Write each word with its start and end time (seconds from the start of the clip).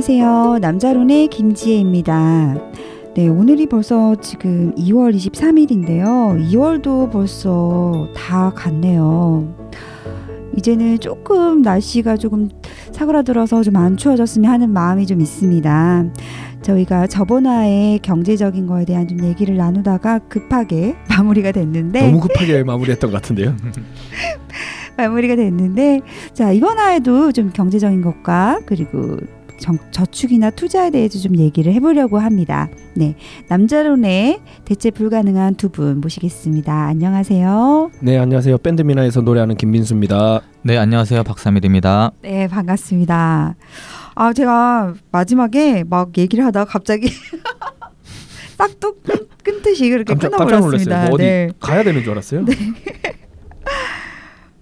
안녕하세요. 0.00 0.60
남자론의 0.62 1.28
김지혜입니다. 1.28 2.54
네, 3.14 3.28
오늘이 3.28 3.66
벌써 3.66 4.14
지금 4.14 4.74
2월 4.74 5.14
23일인데요. 5.14 6.42
2월도 6.50 7.12
벌써 7.12 8.08
다 8.16 8.50
갔네요. 8.56 9.54
이제는 10.56 11.00
조금 11.00 11.60
날씨가 11.60 12.16
조금 12.16 12.48
사그라들어서 12.92 13.62
좀 13.62 13.76
안 13.76 13.98
추워졌으면 13.98 14.50
하는 14.50 14.70
마음이 14.70 15.04
좀 15.06 15.20
있습니다. 15.20 16.04
저희가 16.62 17.06
저번 17.06 17.44
화에 17.44 17.98
경제적인 17.98 18.66
거에 18.68 18.86
대한 18.86 19.06
좀 19.06 19.22
얘기를 19.22 19.58
나누다가 19.58 20.20
급하게 20.20 20.96
마무리가 21.14 21.52
됐는데 21.52 22.06
너무 22.06 22.20
급하게 22.20 22.64
마무리했던 22.64 23.10
것 23.10 23.20
같은데요. 23.20 23.54
마무리가 24.96 25.36
됐는데 25.36 26.00
자 26.32 26.52
이번 26.52 26.78
화에도 26.78 27.32
좀 27.32 27.50
경제적인 27.52 28.00
것과 28.00 28.60
그리고 28.64 29.18
정, 29.60 29.78
저축이나 29.90 30.50
투자에 30.50 30.90
대해서 30.90 31.18
좀 31.18 31.36
얘기를 31.36 31.72
해보려고 31.74 32.18
합니다. 32.18 32.68
네 32.94 33.14
남자론의 33.48 34.40
대체 34.64 34.90
불가능한 34.90 35.54
두 35.54 35.70
분 35.70 36.00
모시겠습니다. 36.00 36.72
안녕하세요. 36.86 37.90
네 38.00 38.18
안녕하세요. 38.18 38.58
밴드 38.58 38.82
미나에서 38.82 39.20
노래하는 39.20 39.56
김민수입니다. 39.56 40.40
네 40.62 40.76
안녕하세요 40.78 41.22
박삼일입니다. 41.22 42.10
네 42.22 42.48
반갑습니다. 42.48 43.54
아 44.16 44.32
제가 44.32 44.94
마지막에 45.12 45.84
막 45.88 46.10
얘기를 46.18 46.44
하다가 46.46 46.64
갑자기 46.70 47.08
싹둑 48.58 49.02
끊듯이 49.44 49.88
그렇게 49.90 50.14
깜짝, 50.14 50.30
깜짝 50.30 50.46
끊어버렸습니다. 50.46 50.90
놀랐어요. 50.96 51.08
뭐 51.08 51.14
어디 51.14 51.22
네. 51.24 51.48
가야 51.60 51.84
되는 51.84 52.02
줄 52.02 52.12
알았어요. 52.12 52.44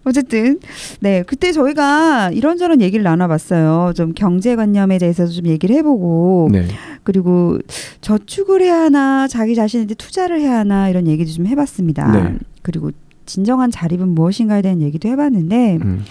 어쨌든 0.09 0.59
네 1.01 1.23
그때 1.27 1.53
저희가 1.53 2.31
이런저런 2.33 2.81
얘기를 2.81 3.03
나눠봤어요. 3.03 3.93
좀 3.95 4.13
경제관념에 4.15 4.99
대해서도 4.99 5.31
좀 5.31 5.47
얘기를 5.47 5.75
해보고 5.77 6.49
네. 6.53 6.67
그리고 7.03 7.59
저축을 8.01 8.63
해야 8.63 8.83
하나 8.83 9.29
자기 9.29 9.55
자신한테 9.55 9.95
투자를 9.95 10.41
해야 10.41 10.59
하나 10.59 10.89
이런 10.89 11.07
얘기도 11.07 11.31
좀 11.31 11.47
해봤습니다. 11.47 12.13
네. 12.13 12.37
그리고 12.63 12.91
진정한 13.27 13.71
자립은 13.71 14.09
무엇인가에 14.09 14.63
대한 14.63 14.81
얘기도 14.81 15.09
해봤는데 15.09 15.79
음. 15.83 16.05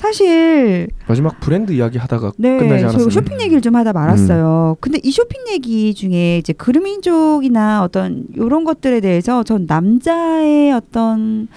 사실 0.00 0.88
마지막 1.06 1.38
브랜드 1.40 1.72
이야기 1.72 1.98
하다가 1.98 2.32
네 2.38 2.56
끝나지 2.56 2.84
않았어요. 2.84 3.10
쇼핑 3.10 3.38
얘기를 3.42 3.60
좀 3.60 3.76
하다 3.76 3.92
말았어요. 3.92 4.78
근데 4.80 4.98
이 5.02 5.10
쇼핑 5.10 5.42
얘기 5.52 5.92
중에 5.92 6.38
이제 6.38 6.54
그루밍족이나 6.54 7.82
어떤 7.84 8.24
이런 8.34 8.64
것들에 8.64 9.00
대해서 9.00 9.42
전 9.42 9.66
남자의 9.68 10.72
어떤 10.72 11.48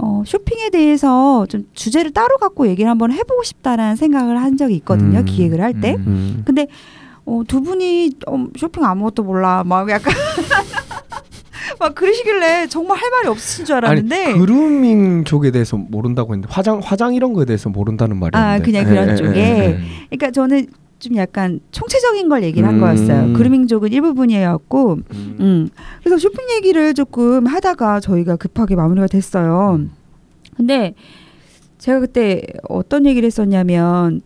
어, 0.00 0.22
쇼핑에 0.26 0.70
대해서 0.70 1.46
좀 1.48 1.66
주제를 1.74 2.12
따로 2.12 2.36
갖고 2.38 2.66
얘기를 2.68 2.90
한번 2.90 3.12
해보고 3.12 3.42
싶다라는 3.42 3.96
생각을 3.96 4.40
한 4.40 4.56
적이 4.56 4.76
있거든요. 4.76 5.20
음. 5.20 5.24
기획을 5.24 5.60
할 5.60 5.80
때. 5.80 5.94
음. 5.96 6.04
음. 6.06 6.42
근데 6.44 6.66
어, 7.24 7.42
두 7.46 7.60
분이 7.60 8.12
어, 8.26 8.46
쇼핑 8.56 8.84
아무것도 8.84 9.22
몰라 9.22 9.62
막 9.66 9.88
약간 9.90 10.14
막 11.78 11.94
그러시길래 11.94 12.66
정말 12.68 12.96
할 12.96 13.10
말이 13.10 13.28
없으신 13.28 13.64
줄 13.64 13.76
알았는데 13.76 14.24
아니 14.24 14.38
그루밍 14.38 15.24
쪽에 15.24 15.50
대해서 15.50 15.76
모른다고 15.76 16.32
했는데 16.32 16.52
화장 16.52 16.80
화장 16.82 17.14
이런 17.14 17.34
거에 17.34 17.44
대해서 17.44 17.68
모른다는 17.68 18.18
말이었는데. 18.18 18.62
아, 18.62 18.64
그냥 18.64 18.84
그런 18.84 19.16
쪽에. 19.16 19.78
음. 19.78 19.84
그러니까 20.08 20.30
저는 20.30 20.66
좀 20.98 21.16
약간 21.16 21.60
총체적인 21.70 22.28
걸 22.28 22.42
얘기를 22.42 22.66
한 22.66 22.76
음. 22.76 22.80
거였어요. 22.80 23.32
그루밍족은 23.34 23.92
일부분이었고 23.92 24.94
음. 24.94 25.36
음. 25.40 25.68
그래서 26.00 26.18
쇼핑 26.18 26.50
얘기를 26.56 26.92
조금 26.94 27.46
하다가 27.46 28.00
저희가 28.00 28.36
급하게 28.36 28.74
마무리가 28.74 29.06
됐어요. 29.06 29.76
음. 29.78 29.90
근데 30.56 30.94
제가 31.78 32.00
그때 32.00 32.42
어떤 32.68 33.06
얘기를 33.06 33.26
했었냐면 33.26 34.20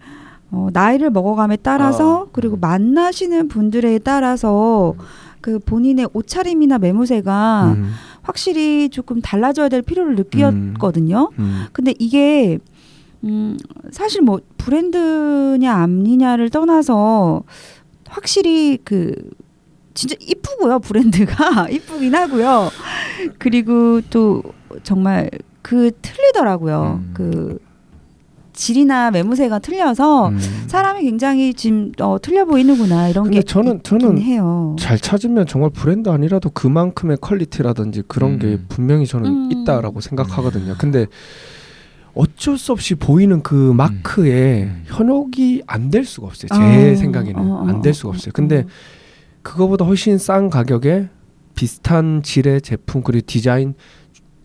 어, 0.51 0.69
나이를 0.73 1.11
먹어감에 1.11 1.59
따라서 1.63 2.25
아. 2.25 2.27
그리고 2.33 2.57
만나시는 2.57 3.49
분들에 3.49 3.99
따라서 3.99 4.95
그 5.41 5.59
본인의 5.59 6.09
옷차림이나 6.13 6.79
매무새가 6.79 7.75
음. 7.77 7.93
확실히 8.23 8.89
조금 8.89 9.21
달라져야 9.21 9.69
될 9.69 9.83
필요를 9.83 10.15
느꼈거든요. 10.15 11.31
음. 11.39 11.65
근데 11.73 11.95
이게 11.99 12.59
음 13.25 13.57
사실 13.91 14.23
뭐 14.23 14.41
브랜드냐 14.59 15.73
아니냐를 15.73 16.51
떠나서 16.51 17.43
확실히 18.09 18.79
그 18.85 19.15
진짜 19.95 20.17
이쁘고요 20.21 20.81
브랜드가 20.81 21.69
이쁘긴 21.71 22.15
하고요 22.15 22.71
그리고 23.39 24.01
또 24.11 24.43
정말 24.83 25.31
그 25.63 25.91
틀리더라고요 26.03 27.01
음. 27.03 27.11
그 27.15 27.59
질이나 28.53 29.11
매무새가 29.11 29.59
틀려서 29.61 30.29
음. 30.29 30.39
사람이 30.67 31.03
굉장히 31.03 31.55
지금 31.55 31.93
어, 32.01 32.19
틀려 32.21 32.45
보이는구나 32.45 33.09
이런 33.09 33.25
근데 33.25 33.39
게 33.39 33.43
저는 33.43 33.77
있긴 33.77 33.99
저는 33.99 34.21
해요. 34.21 34.77
잘 34.79 34.99
찾으면 34.99 35.47
정말 35.47 35.71
브랜드 35.71 36.11
아니라도 36.11 36.51
그만큼의 36.51 37.17
퀄리티라든지 37.21 38.03
그런 38.07 38.39
게 38.39 38.47
음. 38.49 38.67
분명히 38.69 39.07
저는 39.07 39.31
음. 39.31 39.51
있다라고 39.53 40.01
생각하거든요. 40.01 40.75
근데 40.79 41.07
어쩔 42.15 42.59
수 42.59 42.73
없이 42.73 42.95
보이는 42.95 43.43
그 43.43 43.55
마크에 43.73 44.65
음. 44.65 44.83
현혹이 44.87 45.63
안 45.67 45.91
될 45.91 46.05
수가 46.05 46.27
없어요. 46.29 46.49
제 46.53 46.93
어, 46.93 46.97
생각에는 46.97 47.41
어, 47.41 47.55
어, 47.63 47.67
안될 47.69 47.91
어, 47.91 47.93
수가 47.95 48.09
어, 48.09 48.13
없어요. 48.13 48.33
근데 48.35 48.65
그거보다 49.43 49.85
훨씬 49.85 50.19
싼 50.19 50.51
가격에 50.51 51.09
비슷한 51.55 52.23
질의 52.23 52.61
제품 52.63 53.03
그리고 53.03 53.25
디자인 53.27 53.75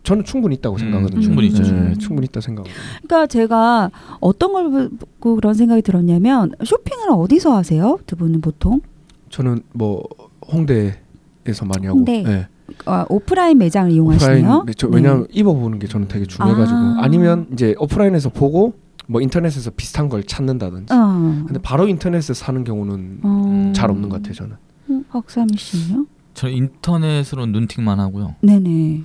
저는 0.02 0.24
충분히 0.24 0.56
있다고 0.56 0.76
음, 0.76 0.78
생각하거든요. 0.78 1.20
충분히 1.20 1.48
있죠, 1.48 1.62
네, 1.62 1.94
충분히. 1.98 2.24
있다 2.26 2.40
생각하거든요. 2.40 2.82
그러니까 3.02 3.26
제가 3.26 3.90
어떤 4.20 4.52
걸 4.52 4.88
보고 5.20 5.34
그런 5.36 5.52
생각이 5.54 5.82
들었냐면 5.82 6.52
쇼핑을 6.64 7.08
어디서 7.10 7.54
하세요? 7.54 7.98
두 8.06 8.16
분은 8.16 8.40
보통 8.40 8.80
저는 9.28 9.60
뭐 9.74 10.02
홍대에서 10.50 11.66
많이 11.66 11.86
하고 11.86 11.98
홍대. 11.98 12.22
네. 12.22 12.48
어, 12.86 13.04
오프라인 13.08 13.58
매장을 13.58 13.90
이용하시네요. 13.90 14.38
오프라인 14.38 14.66
네, 14.66 14.72
저, 14.76 14.88
왜냐하면 14.88 15.26
입어보는 15.30 15.78
게 15.78 15.86
저는 15.86 16.08
되게 16.08 16.26
중요해가지고 16.26 16.78
아. 16.78 16.96
아. 17.02 17.08
니면 17.08 17.48
이제 17.52 17.74
오프라인에서 17.78 18.28
보고 18.30 18.74
뭐 19.06 19.20
인터넷에서 19.20 19.70
비슷한 19.70 20.08
걸 20.08 20.22
찾는다든지 20.22 20.92
어. 20.92 21.42
근데 21.46 21.58
바로 21.60 21.88
인터넷에서 21.88 22.34
사는 22.34 22.62
경우는 22.64 23.20
어. 23.22 23.72
잘 23.74 23.90
없는 23.90 24.08
것 24.10 24.16
같아요 24.16 24.34
저는 24.34 24.56
음, 24.90 25.04
박삼일 25.10 25.58
씨는요? 25.58 26.06
저는 26.34 26.54
인터넷으로 26.54 27.46
눈팅만 27.46 27.98
하고요. 28.00 28.34
네네. 28.42 29.02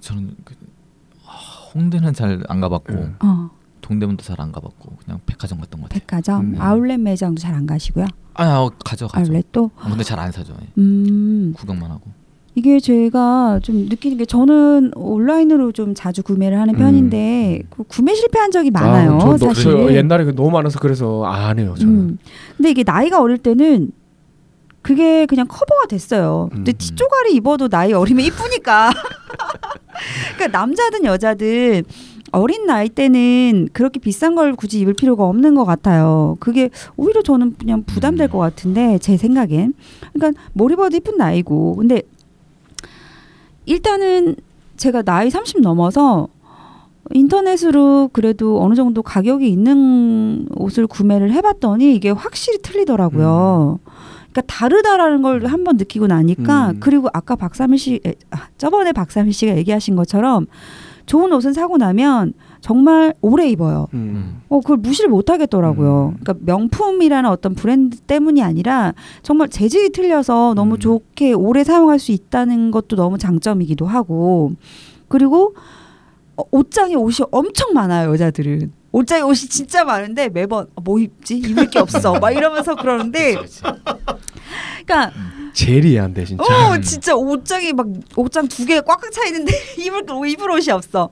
저는 0.00 0.34
그, 0.44 0.54
아, 1.26 1.30
홍대는 1.74 2.12
잘 2.14 2.42
안 2.48 2.60
가봤고 2.60 2.92
네. 2.92 3.12
어, 3.20 3.50
동대문도 3.80 4.22
잘 4.24 4.40
안 4.40 4.50
가봤고 4.50 4.96
그냥 5.04 5.20
백화점 5.26 5.60
갔던 5.60 5.80
것 5.80 5.88
같아요. 5.88 6.00
백화점, 6.00 6.40
음. 6.54 6.60
아울렛 6.60 6.98
매장도 7.00 7.40
잘 7.40 7.54
안 7.54 7.66
가시고요. 7.66 8.06
아, 8.34 8.44
아 8.44 8.70
가죠 8.84 9.06
가죠. 9.08 9.30
아울렛도. 9.30 9.70
아, 9.76 9.88
근데 9.88 10.02
잘 10.02 10.18
안 10.18 10.32
사죠. 10.32 10.54
예. 10.60 10.66
음, 10.78 11.52
구경만 11.56 11.90
하고. 11.90 12.10
이게 12.54 12.78
제가 12.80 13.60
좀 13.62 13.86
느끼는 13.88 14.18
게 14.18 14.24
저는 14.26 14.92
온라인으로 14.94 15.72
좀 15.72 15.94
자주 15.94 16.22
구매를 16.22 16.58
하는 16.60 16.74
음. 16.74 16.78
편인데 16.78 17.62
그 17.70 17.82
구매 17.84 18.14
실패한 18.14 18.50
적이 18.50 18.70
많아요. 18.70 19.14
아, 19.14 19.18
저, 19.18 19.26
너- 19.28 19.38
사실. 19.38 19.62
저 19.72 19.94
옛날에 19.94 20.24
그 20.24 20.34
너무 20.34 20.50
많아서 20.50 20.78
그래서 20.78 21.24
안 21.24 21.58
해요 21.58 21.74
저는 21.78 21.92
음. 21.94 22.18
근데 22.56 22.70
이게 22.70 22.82
나이가 22.84 23.20
어릴 23.20 23.38
때는 23.38 23.90
그게 24.82 25.24
그냥 25.26 25.46
커버가 25.48 25.86
됐어요. 25.86 26.50
근데 26.52 26.72
음. 26.72 26.74
티조가리 26.76 27.34
입어도 27.34 27.68
나이 27.68 27.92
어리면 27.92 28.24
이쁘니까. 28.26 28.90
그러니까 30.36 30.58
남자든 30.58 31.04
여자든 31.04 31.84
어린 32.32 32.66
나이 32.66 32.88
때는 32.88 33.68
그렇게 33.72 34.00
비싼 34.00 34.34
걸 34.34 34.54
굳이 34.56 34.80
입을 34.80 34.94
필요가 34.94 35.24
없는 35.24 35.54
것 35.54 35.64
같아요. 35.64 36.36
그게 36.40 36.70
오히려 36.96 37.22
저는 37.22 37.54
그냥 37.58 37.84
부담될 37.84 38.28
음. 38.28 38.30
것 38.32 38.38
같은데 38.38 38.98
제 38.98 39.16
생각엔. 39.16 39.74
그러니까 40.14 40.40
뭘 40.54 40.72
입어도 40.72 40.96
이쁜 40.96 41.16
나이고. 41.16 41.76
근데 41.76 42.02
일단은 43.66 44.36
제가 44.76 45.02
나이 45.02 45.30
30 45.30 45.60
넘어서 45.60 46.28
인터넷으로 47.10 48.10
그래도 48.12 48.62
어느 48.62 48.74
정도 48.74 49.02
가격이 49.02 49.48
있는 49.48 50.46
옷을 50.56 50.86
구매를 50.86 51.32
해봤더니 51.32 51.94
이게 51.94 52.10
확실히 52.10 52.58
틀리더라고요. 52.62 53.78
그러니까 54.32 54.42
다르다라는 54.46 55.22
걸 55.22 55.46
한번 55.46 55.76
느끼고 55.76 56.06
나니까 56.06 56.70
음. 56.70 56.76
그리고 56.80 57.08
아까 57.12 57.36
박삼일 57.36 57.78
씨 57.78 58.00
에, 58.06 58.14
아, 58.30 58.48
저번에 58.56 58.92
박삼일 58.92 59.32
씨가 59.32 59.56
얘기하신 59.58 59.94
것처럼 59.94 60.46
좋은 61.04 61.32
옷은 61.32 61.52
사고 61.52 61.76
나면 61.76 62.32
정말 62.62 63.12
오래 63.20 63.48
입어요. 63.48 63.88
음. 63.92 64.40
어 64.48 64.60
그걸 64.60 64.76
무시를 64.78 65.10
못 65.10 65.28
하겠더라고요. 65.28 66.14
음. 66.14 66.20
그러니까 66.22 66.34
명품이라는 66.46 67.28
어떤 67.28 67.54
브랜드 67.54 67.98
때문이 67.98 68.40
아니라 68.42 68.94
정말 69.22 69.48
재질이 69.48 69.90
틀려서 69.90 70.54
너무 70.54 70.76
음. 70.76 70.78
좋게 70.78 71.32
오래 71.32 71.64
사용할 71.64 71.98
수 71.98 72.12
있다는 72.12 72.70
것도 72.70 72.94
너무 72.94 73.18
장점이기도 73.18 73.84
하고 73.84 74.52
그리고 75.08 75.54
어, 76.36 76.44
옷장에 76.52 76.94
옷이 76.94 77.26
엄청 77.32 77.74
많아요 77.74 78.10
여자들은. 78.12 78.72
옷장에 78.92 79.22
옷이 79.22 79.48
진짜 79.48 79.84
많은데 79.84 80.28
매번 80.28 80.66
어, 80.76 80.80
뭐 80.82 81.00
입지 81.00 81.38
입을 81.38 81.68
게 81.68 81.80
없어 81.80 82.20
막 82.20 82.30
이러면서 82.30 82.76
그러는데 82.76 83.38
그러니까 84.86 85.12
제일 85.52 85.84
이해 85.84 85.98
안돼 86.00 86.24
진짜 86.24 86.42
어 86.44 86.78
진짜 86.80 87.14
옷장이 87.14 87.72
막 87.72 87.86
옷장 88.16 88.48
두 88.48 88.64
개 88.66 88.80
꽉꽉 88.80 89.10
차 89.12 89.26
있는데 89.26 89.52
입을 89.78 90.04
입을 90.28 90.50
옷이 90.50 90.70
없어. 90.70 91.10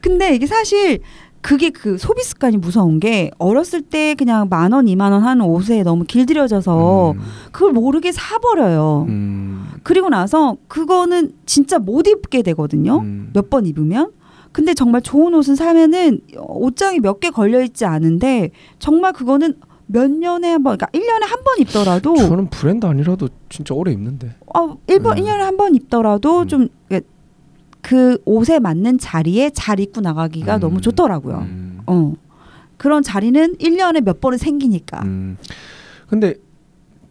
근데 0.00 0.34
이게 0.34 0.46
사실 0.46 1.00
그게 1.40 1.70
그 1.70 1.98
소비 1.98 2.22
습관이 2.22 2.56
무서운 2.56 3.00
게 3.00 3.30
어렸을 3.38 3.82
때 3.82 4.14
그냥 4.14 4.48
만 4.48 4.70
원, 4.72 4.86
이만 4.86 5.12
원 5.12 5.24
하는 5.24 5.44
옷에 5.44 5.82
너무 5.82 6.04
길들여져서 6.04 7.12
음, 7.12 7.20
그걸 7.50 7.72
모르게 7.72 8.12
사버려요. 8.12 9.06
음, 9.08 9.66
그리고 9.82 10.08
나서 10.08 10.56
그거는 10.68 11.32
진짜 11.44 11.80
못 11.80 12.06
입게 12.06 12.42
되거든요. 12.42 12.98
음. 13.00 13.30
몇번 13.34 13.66
입으면. 13.66 14.12
근데 14.52 14.72
정말 14.74 15.00
좋은 15.02 15.34
옷은 15.34 15.56
사면은 15.56 16.20
옷장이 16.36 17.00
몇 17.00 17.18
개 17.20 17.30
걸려 17.30 17.60
있지 17.62 17.86
않은데 17.86 18.50
정말 18.78 19.12
그거는 19.12 19.54
몇 19.92 20.10
년에 20.10 20.48
한 20.50 20.62
번, 20.62 20.76
그러니까 20.78 20.86
1년에 20.98 21.26
한 21.28 21.44
번 21.44 21.58
입더라도 21.60 22.16
저는 22.16 22.48
브랜드 22.48 22.86
아니라도 22.86 23.28
진짜 23.48 23.74
오래 23.74 23.92
입는데. 23.92 24.34
어, 24.54 24.76
1번, 24.86 25.18
음. 25.18 25.24
1년에 25.24 25.38
한 25.38 25.56
번 25.56 25.74
입더라도 25.74 26.40
음. 26.42 26.48
좀그 26.48 28.18
옷에 28.24 28.58
맞는 28.58 28.98
자리에 28.98 29.50
잘 29.50 29.80
입고 29.80 30.00
나가기가 30.00 30.56
음. 30.56 30.60
너무 30.60 30.80
좋더라고요. 30.80 31.38
음. 31.38 31.80
어. 31.86 32.14
그런 32.76 33.02
자리는 33.02 33.56
1년에 33.58 34.02
몇 34.02 34.20
번은 34.20 34.38
생기니까. 34.38 35.02
음. 35.04 35.36
근데 36.08 36.34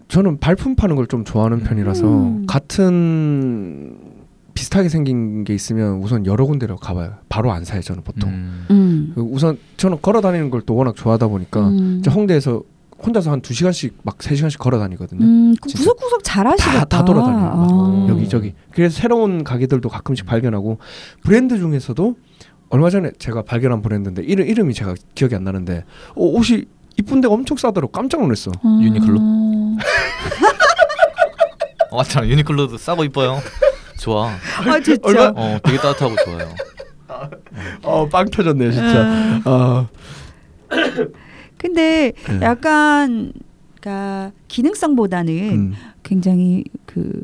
저는 0.09 0.39
발품 0.39 0.75
파는 0.75 0.95
걸 0.97 1.07
좀 1.07 1.23
좋아하는 1.23 1.59
음. 1.59 1.63
편이라서 1.63 2.05
음. 2.05 2.45
같은 2.47 3.97
비슷하게 4.53 4.89
생긴 4.89 5.45
게 5.45 5.53
있으면 5.53 5.99
우선 6.03 6.25
여러 6.25 6.45
군데로 6.45 6.75
가봐요. 6.75 7.13
바로 7.29 7.51
안 7.53 7.63
사요 7.63 7.81
저는 7.81 8.03
보통. 8.03 8.29
음. 8.29 8.65
음. 8.69 9.11
그 9.15 9.21
우선 9.21 9.57
저는 9.77 9.99
걸어 10.01 10.19
다니는 10.19 10.49
걸 10.49 10.61
또 10.65 10.75
워낙 10.75 10.95
좋아하다 10.95 11.27
보니까 11.29 11.69
음. 11.69 12.01
홍대에서 12.05 12.61
혼자서 13.05 13.31
한 13.31 13.41
두 13.41 13.53
시간씩 13.53 13.97
막 14.03 14.17
세 14.21 14.35
시간씩 14.35 14.59
걸어 14.59 14.79
다니거든요. 14.79 15.23
음, 15.23 15.55
그 15.61 15.69
구석구석 15.69 16.23
잘 16.23 16.47
하시겠다. 16.47 16.79
다, 16.79 16.85
다 16.85 17.05
돌아다녀요. 17.05 17.39
막 17.39 17.69
아. 17.69 18.05
여기저기. 18.09 18.53
그래서 18.71 18.97
새로운 18.99 19.43
가게들도 19.43 19.87
가끔씩 19.89 20.25
발견하고 20.25 20.79
브랜드 21.23 21.57
중에서도 21.57 22.15
얼마 22.69 22.89
전에 22.89 23.11
제가 23.19 23.41
발견한 23.43 23.81
브랜드인데 23.81 24.23
이름 24.23 24.47
이름이 24.47 24.73
제가 24.73 24.93
기억이 25.15 25.35
안 25.35 25.43
나는데 25.43 25.83
어, 26.15 26.23
옷이 26.23 26.65
이쁜 26.97 27.19
데가 27.21 27.33
엄청 27.33 27.57
싸더라고 27.57 27.91
깜짝 27.91 28.21
놀랐어. 28.21 28.51
음. 28.63 28.81
유니클로? 28.83 29.19
어, 31.91 31.97
맞잖아 31.97 32.27
유니클로도 32.27 32.77
싸고 32.77 33.03
이뻐요. 33.03 33.39
좋아. 33.99 34.29
아 34.29 34.79
진짜. 34.83 34.99
얼마- 35.03 35.33
어 35.35 35.59
되게 35.63 35.77
따뜻하고 35.77 36.15
좋아요. 36.25 36.49
어빵 37.83 38.29
터졌네 38.29 38.71
진짜. 38.71 39.01
음. 39.03 39.41
아, 41.61 41.67
근데 41.67 42.11
네. 42.27 42.39
약간 42.41 43.33
그러니까 43.79 44.31
기능성보다는 44.47 45.33
음. 45.53 45.73
굉장히 46.03 46.63
그 46.85 47.21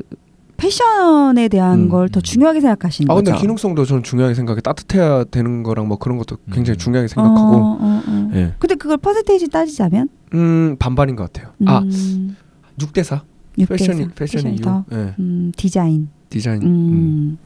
패션에 0.56 1.48
대한 1.48 1.82
음. 1.82 1.88
걸더 1.88 2.20
중요하게 2.20 2.60
생각하시는 2.60 3.10
아 3.10 3.14
근데 3.14 3.30
거죠. 3.30 3.40
기능성도 3.40 3.84
저는 3.84 4.02
중요하게 4.02 4.34
생각해. 4.34 4.60
따뜻해야 4.60 5.24
되는 5.24 5.62
거랑 5.62 5.86
뭐 5.86 5.98
그런 5.98 6.18
것도 6.18 6.36
굉장히 6.52 6.76
음. 6.76 6.78
중요하게 6.78 7.08
생각하고. 7.08 7.56
어, 7.56 7.78
어, 7.80 8.02
어. 8.06 8.30
예. 8.34 8.54
근데 8.58 8.74
그걸 8.74 8.96
퍼센테이지 8.96 9.48
따지자면 9.50 10.08
음 10.34 10.76
반반인 10.78 11.14
것 11.16 11.32
같아요. 11.32 11.52
아 11.66 11.78
음, 11.78 12.36
6대 12.78 13.02
4. 13.04 13.22
육대 13.58 13.74
패션이 13.76 14.02
사. 14.04 14.08
패션이 14.14 14.14
패션이 14.14 14.56
6. 14.56 14.62
더. 14.62 14.84
예. 14.92 15.14
음, 15.20 15.52
디자인. 15.56 16.08
디자인. 16.28 16.62
음. 16.62 16.66
음. 16.68 17.38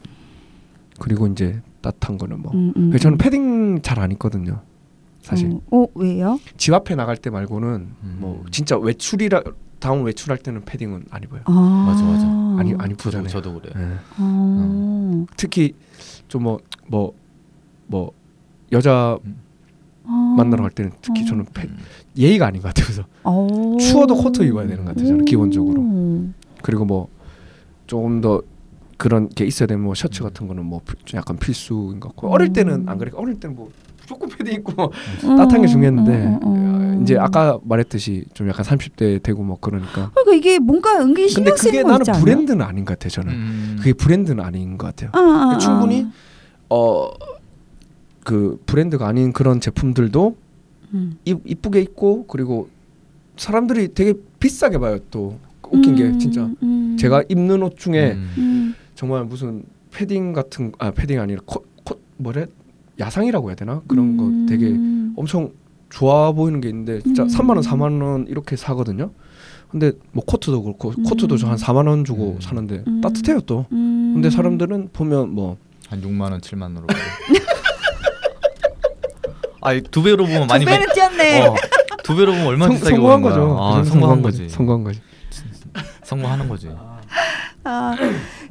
그리고 0.99 1.27
이제 1.27 1.61
따뜻한 1.81 2.17
거는 2.17 2.41
뭐. 2.41 2.51
음, 2.53 2.73
음, 2.77 2.97
저는 2.97 3.15
음. 3.15 3.17
패딩 3.19 3.81
잘 3.83 3.99
안 3.99 4.11
입거든요. 4.11 4.61
사실. 5.23 5.49
어, 5.51 5.61
어, 5.81 5.87
왜요? 5.95 6.39
집 6.57 6.73
앞에 6.73 6.93
나갈 6.95 7.17
때 7.17 7.29
말고는 7.31 7.67
음. 8.03 8.17
뭐 8.19 8.43
진짜 8.51 8.77
외출이라 8.77 9.41
다음 9.79 10.03
외출할 10.05 10.37
때는 10.37 10.63
패딩은 10.65 11.05
안 11.09 11.23
입어요. 11.23 11.41
아. 11.45 11.51
맞아, 11.87 12.03
맞아. 12.05 12.25
아니 12.59 12.73
안 12.77 12.91
입잖아요. 12.91 13.27
저도 13.27 13.59
그래. 13.59 13.71
예. 13.75 13.97
어. 14.19 15.25
특히 15.37 15.73
좀 16.27 16.43
뭐 16.43 16.59
뭐 16.87 17.13
뭐 17.87 18.11
여자 18.71 19.17
어. 20.05 20.09
만나러 20.37 20.63
갈 20.63 20.71
때는 20.71 20.91
특히 21.01 21.23
어. 21.23 21.25
저는 21.25 21.45
패, 21.53 21.63
음. 21.67 21.77
예의가 22.17 22.47
아닌 22.47 22.61
것 22.61 22.69
같아요. 22.69 22.85
그래서 22.85 23.03
어. 23.23 23.77
추워도 23.79 24.15
코트 24.15 24.41
입어야 24.43 24.67
되는 24.67 24.83
것 24.85 24.91
같아요. 24.91 25.07
저는 25.07 25.25
기본적으로. 25.25 25.81
오. 25.81 26.25
그리고 26.61 26.85
뭐 26.85 27.07
조금 27.87 28.21
더 28.21 28.41
그런 28.97 29.27
게 29.29 29.45
있어야 29.45 29.67
되면 29.67 29.83
뭐 29.83 29.93
셔츠 29.95 30.23
같은 30.23 30.47
거는 30.47 30.65
뭐좀 30.65 30.95
약간 31.15 31.37
필수인 31.37 31.99
것 31.99 32.09
같고 32.09 32.29
어릴 32.31 32.53
때는 32.53 32.87
안 32.87 32.97
그래. 32.97 33.11
어릴 33.15 33.39
때는 33.39 33.55
뭐무 33.55 33.71
조건 34.05 34.29
패딩 34.29 34.53
입고 34.55 34.73
뭐 34.73 34.91
따뜻한 35.37 35.61
게 35.61 35.67
중요했는데 35.67 36.25
어, 36.25 36.39
어, 36.43 36.97
어. 36.97 36.99
이제 37.01 37.17
아까 37.17 37.59
말했듯이 37.63 38.25
좀 38.33 38.47
약간 38.49 38.65
30대 38.65 39.21
되고 39.23 39.43
뭐 39.43 39.57
그러니까 39.59 40.11
그러니까 40.11 40.33
이게 40.35 40.59
뭔가 40.59 40.99
은근히 41.01 41.27
근데 41.27 41.27
신경 41.27 41.55
그게 41.55 41.69
쓰이는 41.69 41.83
거 41.83 41.89
나는 41.89 42.01
있지 42.01 42.11
않아요? 42.11 42.23
브랜드는 42.23 42.61
아닌 42.61 42.85
것 42.85 42.97
같아요. 42.97 43.09
저는 43.09 43.33
음. 43.33 43.75
그게 43.79 43.93
브랜드는 43.93 44.43
아닌 44.43 44.77
것 44.77 44.87
같아요. 44.87 45.09
아, 45.13 45.19
아, 45.19 45.55
아. 45.55 45.57
충분히 45.57 46.07
어 46.69 47.09
그 48.23 48.61
브랜드가 48.65 49.07
아닌 49.07 49.33
그런 49.33 49.59
제품들도 49.59 50.35
음. 50.93 51.17
이, 51.25 51.35
이쁘게 51.45 51.81
입고 51.81 52.25
그리고 52.27 52.69
사람들이 53.37 53.93
되게 53.93 54.13
비싸게 54.39 54.77
봐요. 54.77 54.97
또 55.11 55.37
웃긴 55.69 55.95
게 55.95 56.03
음, 56.03 56.19
진짜 56.19 56.49
음. 56.61 56.95
제가 56.99 57.23
입는 57.29 57.63
옷 57.63 57.77
중에 57.77 58.13
음. 58.13 58.33
음. 58.37 58.75
정말 58.95 59.25
무슨 59.25 59.63
패딩 59.91 60.33
같은 60.33 60.71
아 60.77 60.91
패딩 60.91 61.19
아니라 61.19 61.41
코, 61.45 61.65
코 61.83 61.99
뭐래 62.17 62.45
야상이라고 62.99 63.49
해야 63.49 63.55
되나 63.55 63.81
그런 63.87 64.17
거 64.17 64.31
되게 64.49 64.67
음. 64.67 65.13
엄청 65.17 65.51
좋아 65.89 66.31
보이는 66.31 66.61
게 66.61 66.69
있는데 66.69 67.01
진짜 67.01 67.23
음. 67.23 67.27
3만 67.27 67.49
원, 67.51 67.59
4만 67.61 68.01
원 68.01 68.25
이렇게 68.27 68.55
사거든요. 68.55 69.11
근데 69.69 69.91
뭐 70.11 70.23
코트도 70.25 70.63
그렇고 70.63 70.93
음. 70.97 71.03
코트도 71.03 71.37
저 71.37 71.47
한 71.47 71.57
4만 71.57 71.87
원 71.87 72.05
주고 72.05 72.33
음. 72.35 72.41
사는데 72.41 72.83
음. 72.87 73.01
따뜻해요 73.01 73.41
또. 73.41 73.65
음. 73.71 74.11
근데 74.15 74.29
사람들은 74.29 74.89
보면 74.93 75.29
뭐 75.31 75.57
한 75.89 76.01
6만 76.01 76.31
원, 76.31 76.39
7만 76.41 76.61
원으로. 76.63 76.87
아니 79.61 79.81
두 79.81 80.03
배로 80.03 80.25
보면 80.25 80.47
많이 80.47 80.65
두 80.65 80.71
배는 80.71 80.87
뛰었네. 80.93 81.47
어, 81.47 81.55
두 82.03 82.15
배로 82.15 82.31
보면 82.31 82.47
얼마나 82.47 82.67
성, 82.71 82.75
비싸게 82.75 82.95
성공한. 82.95 83.21
거죠. 83.21 83.57
아, 83.59 83.83
성공한 83.83 84.21
거지. 84.21 84.49
성공한 84.49 84.83
거지. 84.83 85.01
성공하는 86.03 86.49
거지. 86.49 86.69
아, 87.63 87.95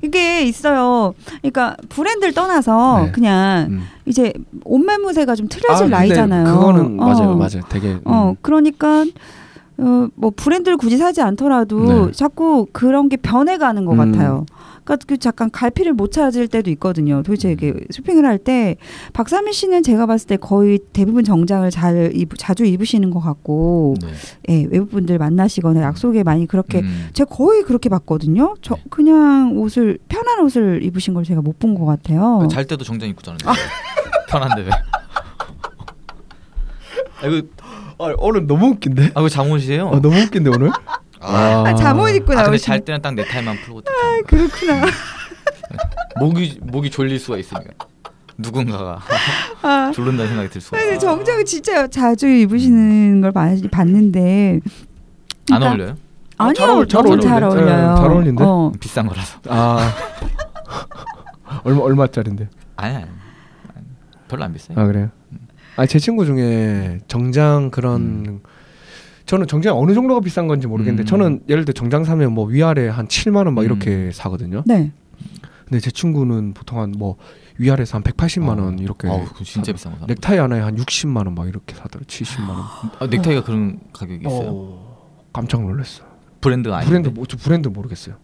이게 0.03 0.43
있어요. 0.43 1.15
그러니까 1.41 1.77
브랜드를 1.89 2.33
떠나서 2.33 3.05
네. 3.05 3.13
그냥 3.13 3.67
음. 3.71 3.83
이제 4.07 4.33
옷매무새가 4.65 5.35
좀 5.35 5.47
아, 5.47 5.49
틀려질 5.49 5.85
근데 5.87 5.97
나이잖아요. 5.97 6.45
그거는 6.45 7.01
어. 7.01 7.07
맞아요, 7.07 7.37
맞아요. 7.37 7.63
되게 7.69 7.89
음. 7.93 8.01
어, 8.05 8.35
그러니까 8.43 9.05
어, 9.79 10.09
뭐 10.15 10.33
브랜드를 10.35 10.77
굳이 10.77 10.97
사지 10.97 11.21
않더라도 11.23 12.07
네. 12.07 12.13
자꾸 12.13 12.67
그런 12.73 13.09
게 13.09 13.17
변해가는 13.17 13.85
것 13.85 13.93
음. 13.93 14.13
같아요. 14.13 14.47
그러니까 14.85 15.05
그 15.07 15.17
잠깐 15.19 15.51
갈피를 15.51 15.93
못 15.93 16.13
찾을 16.13 16.49
때도 16.49 16.71
있거든요. 16.71 17.23
도대체 17.23 17.53
이게 17.53 17.73
쇼핑을 17.91 18.25
할 18.27 18.39
때 18.39 18.77
박사민 19.13 19.53
씨는 19.53 19.83
제가 19.83 20.07
봤을 20.07 20.27
때 20.27 20.37
거의 20.37 20.81
대부분 20.93 21.23
정장을 21.25 21.71
잘 21.71 22.11
입, 22.15 22.31
자주 22.37 22.65
입으시는 22.65 23.11
것 23.11 23.21
같고, 23.21 23.95
네. 24.03 24.09
예, 24.49 24.67
외국분들 24.71 25.19
만나시거나 25.19 25.81
약속에 25.83 26.23
많이 26.25 26.47
그렇게 26.47 26.81
음. 26.81 27.09
제가 27.13 27.33
거의 27.35 27.63
그렇게 27.63 27.89
봤거든요. 27.89 28.55
저 28.63 28.75
네. 28.75 28.83
그냥 28.91 29.57
옷을 29.59 29.99
편한 30.09 30.41
옷을 30.41 30.83
입으신 30.83 31.15
걸 31.15 31.25
제가 31.25 31.41
못 31.41 31.59
본 31.59 31.75
것 31.75 31.85
같아요. 31.87 32.49
잘 32.51 32.65
때도 32.65 32.83
정장 32.85 33.09
입고 33.09 33.23
자는데 33.23 33.45
편한데 34.29 34.63
왜? 34.63 34.71
아 37.23 37.27
이거 37.27 37.47
아, 37.99 38.13
오늘 38.19 38.47
너무 38.47 38.69
웃긴데. 38.71 39.13
아 39.15 39.21
이거 39.21 39.29
잠옷이에요? 39.29 39.89
아, 39.91 40.01
너무 40.01 40.17
웃긴데 40.19 40.51
오늘. 40.51 40.71
아, 41.23 41.75
잠옷 41.75 42.15
입고 42.17 42.33
아 42.39 42.45
근데. 42.45 42.59
잘 42.59 42.81
때는 42.81 43.01
딱 43.03 43.15
넥타이만 43.15 43.57
풀고 43.65 43.83
딱 43.83 43.93
아, 43.93 44.21
그렇구나. 44.27 44.87
목이 46.21 46.59
목이 46.63 46.91
졸릴 46.91 47.19
수가 47.19 47.39
있으니까 47.39 47.71
누군가가 48.39 49.01
아, 49.63 49.91
졸른다는 49.95 50.29
생각이 50.29 50.49
들 50.51 50.61
수가 50.61 50.77
근데 50.79 50.93
있어. 50.97 51.01
정장 51.01 51.45
진짜 51.45 51.87
자주 51.87 52.27
입으시는 52.27 53.21
걸 53.21 53.33
많이 53.33 53.63
봤는데. 53.69 54.61
안 55.51 55.59
그러니까- 55.61 55.71
어울려요? 55.71 55.97
아, 56.39 56.45
아니요, 56.45 56.55
잘 56.55 56.71
어울- 56.71 56.89
잘 56.89 57.03
너무 57.05 57.21
잘 57.21 57.45
어울리네. 57.45 57.71
어울려요. 57.71 57.91
네, 57.95 57.97
잘 58.01 58.11
어울린데? 58.11 58.45
어. 58.45 58.73
비싼 58.81 59.07
거라서. 59.07 59.39
아 59.49 59.95
얼마 61.65 61.83
얼마짜린데? 61.83 62.49
아니 62.77 62.97
아니. 62.97 63.05
아니, 63.05 63.87
별로 64.29 64.45
안 64.45 64.53
비싸요. 64.53 64.79
아 64.79 64.85
그래요? 64.87 65.11
아 65.77 65.87
제 65.87 65.99
친구 65.99 66.27
중에 66.27 66.99
정장 67.09 67.71
그런 67.71 68.01
음. 68.27 68.41
저는 69.27 69.47
정장 69.47 69.79
어느 69.79 69.95
정도가 69.95 70.21
비싼 70.21 70.47
건지 70.49 70.67
모르겠는데 70.67 71.05
음. 71.05 71.07
저는 71.07 71.41
예를 71.49 71.65
들어 71.65 71.73
정장 71.75 72.05
사면 72.05 72.33
뭐 72.33 72.47
위아래 72.47 72.89
한 72.89 73.07
7만 73.09 73.37
원막 73.47 73.59
음. 73.63 73.65
이렇게 73.65 74.11
사거든요. 74.13 74.63
네. 74.67 74.93
근데 75.67 75.81
제 75.81 75.91
친구는 75.91 76.55
보통 76.55 76.81
한 76.81 76.93
뭐 76.97 77.17
위아래서 77.59 77.97
한 77.97 78.03
180만 78.03 78.59
원 78.61 78.79
이렇게 78.79 79.07
그거 79.09 79.45
진짜 79.45 79.73
사- 79.73 79.73
비싼 79.75 79.93
거 79.93 79.99
사. 80.01 80.07
넥타이 80.07 80.39
하나에 80.39 80.61
한 80.61 80.75
60만 80.77 81.17
원 81.27 81.35
막 81.35 81.47
이렇게 81.49 81.75
사더라고 81.75 82.07
70만 82.07 82.49
원. 82.49 82.59
아, 82.99 83.07
넥타이가 83.07 83.45
그런 83.45 83.79
가격이 83.93 84.25
있어요? 84.27 84.49
어, 84.51 85.09
깜짝 85.33 85.63
놀랐어. 85.63 86.03
브랜드 86.41 86.69
뭐, 87.11 87.25
저 87.27 87.37
브랜드 87.37 87.69
모르겠어요. 87.69 88.17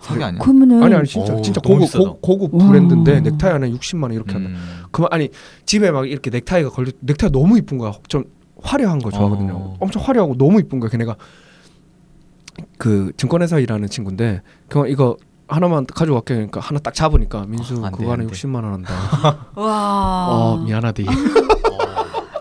사기 0.00 0.22
아니야? 0.22 0.38
그러면은 0.42 0.82
아니 0.82 0.94
아니 0.94 1.08
진짜 1.08 1.32
오, 1.32 1.40
진짜 1.40 1.62
고급. 1.62 1.90
고, 1.92 2.18
고급 2.20 2.54
와. 2.60 2.66
브랜드인데 2.68 3.20
넥타이 3.22 3.52
하나에 3.52 3.70
60만 3.70 4.02
원 4.02 4.12
이렇게 4.12 4.34
한다. 4.34 4.50
음. 4.50 4.56
그만 4.90 5.08
아니 5.12 5.30
집에 5.64 5.90
막 5.90 6.06
이렇게 6.06 6.28
넥타이가 6.28 6.68
걸려 6.70 6.92
넥타이 7.00 7.30
너무 7.32 7.56
이쁜 7.56 7.78
거야. 7.78 7.92
좀 8.08 8.24
화려한 8.64 8.98
거 8.98 9.10
좋아하거든요. 9.10 9.52
어. 9.54 9.76
엄청 9.78 10.02
화려하고 10.02 10.36
너무 10.36 10.58
이쁜 10.58 10.80
거야. 10.80 10.90
걔네가 10.90 11.16
그 12.78 13.12
증권회사 13.16 13.58
일하는 13.58 13.88
친구인데 13.88 14.42
그 14.68 14.88
이거 14.88 15.16
하나만 15.46 15.86
가져갈게 15.86 16.34
그러니까 16.34 16.60
하나 16.60 16.80
딱 16.80 16.94
잡으니까 16.94 17.44
민수 17.46 17.80
아, 17.82 17.86
안 17.88 17.92
돼, 17.92 17.98
그거 17.98 18.12
하나 18.12 18.22
안 18.22 18.28
돼. 18.28 18.34
60만 18.34 18.54
원 18.56 18.64
한다. 18.72 18.92
와. 19.54 20.26
어 20.30 20.64
미안하디. 20.64 21.06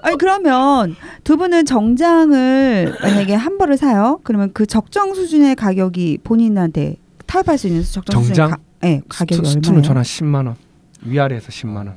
아니 0.01 0.17
그러면 0.17 0.95
두 1.23 1.37
분은 1.37 1.65
정장을 1.65 2.97
만약에 3.01 3.33
한 3.35 3.57
벌을 3.57 3.77
사요. 3.77 4.19
그러면 4.23 4.51
그 4.53 4.65
적정 4.65 5.13
수준의 5.13 5.55
가격이 5.55 6.19
본인한테 6.23 6.95
타협할 7.25 7.57
수 7.57 7.67
있는 7.67 7.83
적정 7.83 8.21
수준의 8.21 8.35
정장? 8.35 8.49
가, 8.51 8.57
네, 8.81 9.01
가격이 9.09 9.39
얼마예요? 9.39 9.53
스투는 9.61 9.83
전한 9.83 10.03
10만 10.03 10.47
원. 10.47 10.55
위아래에서 11.03 11.47
10만 11.49 11.75
원. 11.87 11.95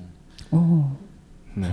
오. 0.52 0.90
네. 1.54 1.68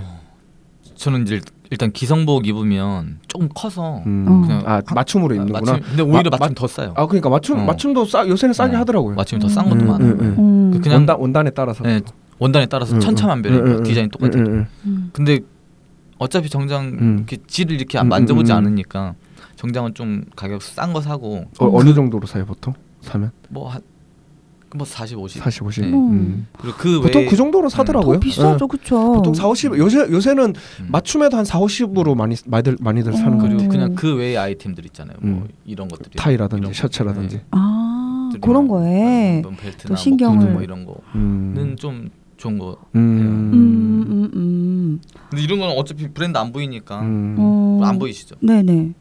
저는 0.96 1.24
이제 1.24 1.42
일단 1.74 1.92
기성복 1.92 2.46
입으면 2.46 3.18
조금 3.28 3.50
커서 3.56 4.04
음. 4.06 4.26
어. 4.30 4.42
그냥 4.46 4.64
아 4.68 4.80
맞춤으로 4.94 5.34
입는구나. 5.34 5.72
맞춤, 5.74 5.82
근데 5.90 6.04
오히려 6.04 6.30
마- 6.30 6.38
맞춤 6.40 6.54
더 6.54 6.68
싸요. 6.68 6.94
아 6.96 7.08
그러니까 7.08 7.30
맞춤 7.30 7.58
어. 7.60 7.66
맞춤도 7.66 8.06
싸 8.06 8.28
요새는 8.28 8.54
싸게 8.54 8.76
어. 8.76 8.80
하더라고요. 8.80 9.16
맞춤이 9.16 9.40
더 9.42 9.50
싼 9.50 9.68
것도 9.68 9.82
음, 9.84 9.88
많아요. 9.88 10.12
음, 10.12 10.20
음. 10.20 10.36
음. 10.38 10.72
그 10.72 10.80
그냥 10.82 10.98
원단 11.00 11.20
원단에 11.20 11.50
따라서. 11.50 11.84
네, 11.84 12.00
원단에 12.38 12.68
따라서 12.68 12.94
음, 12.96 13.00
천차만별이 13.00 13.56
음, 13.58 13.66
음, 13.80 13.84
디자인 13.84 14.06
음, 14.06 14.10
똑같아요. 14.12 14.44
음, 14.44 14.48
음. 14.54 14.68
음. 14.86 15.10
근데 15.14 15.40
어차피 16.20 16.48
정장 16.48 16.86
음. 16.86 17.16
이렇게 17.18 17.38
질을 17.48 17.76
이렇게 17.76 18.00
음, 18.00 18.08
만져보지 18.08 18.52
음, 18.52 18.54
음. 18.54 18.58
않으니까 18.60 19.16
정장은 19.56 19.96
좀 19.96 20.26
가격 20.36 20.62
싼 20.62 20.94
거 20.94 21.02
사고 21.02 21.46
어, 21.60 21.70
어느 21.76 21.92
정도로 21.96 22.28
사요 22.28 22.46
보통? 22.46 22.76
사면 23.02 23.32
뭐 23.50 23.70
한 23.70 23.82
뭐 24.76 24.86
40, 24.86 25.20
50. 25.20 25.42
40, 25.44 25.64
50. 25.66 25.86
네. 25.86 25.92
음. 25.94 26.48
그리고 26.60 26.78
그 26.78 27.02
보통 27.02 27.22
외에 27.22 27.30
그 27.30 27.36
정도로 27.36 27.70
사더라고요. 27.70 28.16
더 28.16 28.20
비싸죠, 28.20 28.66
예. 28.66 28.68
그렇죠. 28.68 29.14
보통 29.14 29.34
4, 29.34 29.48
50 29.48 29.78
요새 29.78 30.00
요새는 30.12 30.54
음. 30.82 30.88
맞춤에도 30.90 31.38
한 31.38 31.46
4, 31.46 31.60
50으로 31.60 32.16
많이 32.16 32.36
많이들 32.46 32.78
많이들 32.80 33.14
사는 33.14 33.34
음. 33.34 33.38
거죠. 33.40 33.56
그리고 33.58 33.70
그냥 33.72 33.96
그 33.96 34.16
외의 34.16 34.38
아이템들 34.38 34.86
있잖아요. 34.88 35.18
뭐 35.22 35.32
음. 35.44 35.48
이런 35.66 35.88
것들이 35.88 36.16
타이라든지 36.16 36.60
이런 36.62 36.72
거. 36.72 36.78
셔츠라든지. 36.78 37.36
네. 37.38 37.44
아 37.52 38.30
것들이 38.32 38.42
그런 38.42 38.68
막, 38.68 38.74
거에. 38.76 39.42
뭐 39.42 39.52
벨트나 39.52 39.96
또뭐 39.96 39.98
신경을- 39.98 40.40
구두 40.40 40.52
뭐 40.52 40.62
이런 40.62 40.86
거는 40.86 40.98
음. 41.16 41.76
좀 41.80 42.10
좋은 42.38 42.58
거. 42.58 42.78
음, 42.96 43.00
음. 43.00 44.06
음, 44.10 44.32
음. 44.36 45.02
근데 45.30 45.44
이런 45.44 45.60
건 45.60 45.70
어차피 45.78 46.08
브랜드 46.10 46.38
안 46.38 46.52
보이니까 46.52 47.02
음. 47.02 47.36
어. 47.38 47.82
안 47.84 48.00
보이시죠? 48.00 48.36
네 48.42 48.62
네. 48.64 48.92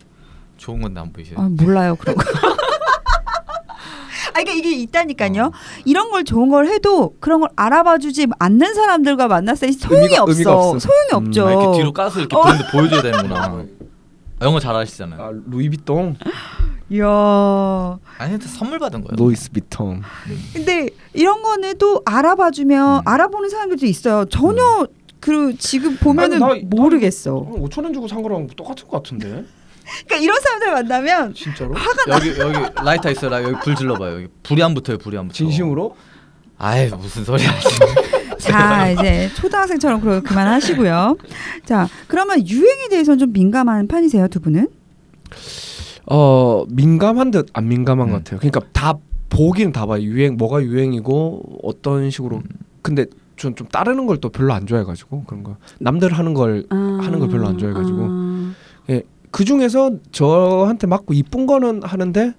좋은 0.58 0.80
건데 0.80 1.00
안 1.00 1.12
보이세요? 1.12 1.38
아 1.40 1.48
몰라요 1.50 1.96
그런 1.96 2.14
거. 2.16 2.22
아 4.32 4.40
그러니까 4.42 4.52
이게 4.52 4.70
있다니까요. 4.76 5.44
어. 5.46 5.52
이런 5.84 6.10
걸 6.10 6.24
좋은 6.24 6.48
걸 6.48 6.66
해도 6.68 7.14
그런 7.20 7.40
걸 7.40 7.50
알아봐 7.56 7.98
주지 7.98 8.26
않는 8.38 8.74
사람들과 8.74 9.28
만났을 9.28 9.68
때 9.68 9.72
소용이 9.72 10.08
의미가- 10.08 10.20
없어. 10.22 10.30
의미가 10.32 10.54
없어. 10.54 10.78
소용이 10.88 11.08
음. 11.12 11.26
없죠. 11.28 11.46
아, 11.46 11.50
이렇게 11.52 11.78
뒤로 11.78 11.92
까서 11.92 12.18
이렇게 12.20 12.36
어. 12.36 12.42
브랜드 12.42 12.64
보여줘야 12.70 13.02
되는구나. 13.02 13.44
아, 14.40 14.44
영어 14.46 14.58
잘 14.58 14.74
아시잖아요. 14.74 15.22
아, 15.22 15.30
루이비통, 15.50 16.16
이야. 16.90 17.06
아니 18.18 18.38
선물 18.40 18.78
받은 18.78 19.02
거예요. 19.02 19.16
로이스 19.16 19.50
비통. 19.52 20.02
근데 20.52 20.88
이런 21.14 21.42
거는 21.42 21.78
또 21.78 22.02
알아봐주면 22.04 22.98
음. 22.98 23.02
알아보는 23.04 23.48
사람들도 23.48 23.86
있어요. 23.86 24.24
전혀 24.26 24.86
그 25.20 25.56
지금 25.58 25.96
보면은 25.96 26.42
아니, 26.42 26.64
나- 26.64 26.68
모르겠어. 26.76 27.34
5천 27.36 27.84
원 27.84 27.92
주고 27.92 28.08
산 28.08 28.22
거랑 28.22 28.48
똑같은 28.56 28.88
것 28.88 29.02
같은데. 29.02 29.44
그러니까 30.06 30.16
이런 30.24 30.40
사람들 30.40 30.72
만나면 30.72 31.34
진짜로? 31.34 31.74
여기 32.08 32.38
여기 32.38 32.58
라이터 32.84 33.10
있어요. 33.10 33.30
라 33.30 33.42
여기 33.42 33.54
불 33.62 33.74
질러봐요. 33.74 34.14
여기 34.16 34.28
불이 34.42 34.62
안 34.62 34.74
붙어요. 34.74 34.98
불이 34.98 35.16
안 35.18 35.28
붙어. 35.28 35.36
진심으로? 35.36 35.96
아이 36.58 36.88
무슨 36.90 37.24
소리야. 37.24 37.50
자 38.38 38.88
이제 38.90 39.28
초등학생처럼 39.34 40.00
그러 40.00 40.20
그만하시고요. 40.20 41.16
자 41.64 41.88
그러면 42.08 42.46
유행에 42.46 42.88
대해서는 42.88 43.18
좀 43.18 43.32
민감한 43.32 43.86
편이세요 43.88 44.28
두 44.28 44.40
분은? 44.40 44.68
어 46.06 46.64
민감한 46.68 47.30
듯 47.30 47.46
안 47.52 47.68
민감한 47.68 48.08
음. 48.08 48.12
것 48.12 48.18
같아요. 48.24 48.40
그러니까 48.40 48.60
다 48.72 48.94
보기는 49.28 49.72
다 49.72 49.86
봐요. 49.86 50.02
유행 50.02 50.36
뭐가 50.36 50.62
유행이고 50.62 51.60
어떤 51.62 52.10
식으로. 52.10 52.36
음. 52.38 52.42
근데 52.82 53.06
전 53.36 53.54
좀 53.56 53.66
따르는 53.66 54.06
걸 54.06 54.18
또 54.20 54.28
별로 54.28 54.52
안 54.52 54.66
좋아해가지고 54.66 55.24
그런 55.24 55.42
거. 55.42 55.56
남들 55.80 56.12
하는 56.12 56.34
걸 56.34 56.64
하는 56.70 57.18
걸 57.18 57.28
별로 57.28 57.48
안 57.48 57.58
좋아해가지고. 57.58 57.98
아. 58.08 58.54
그 59.32 59.44
중에서 59.44 59.92
저한테 60.12 60.86
맞고 60.86 61.14
이쁜 61.14 61.46
거는 61.46 61.82
하는데 61.82 62.34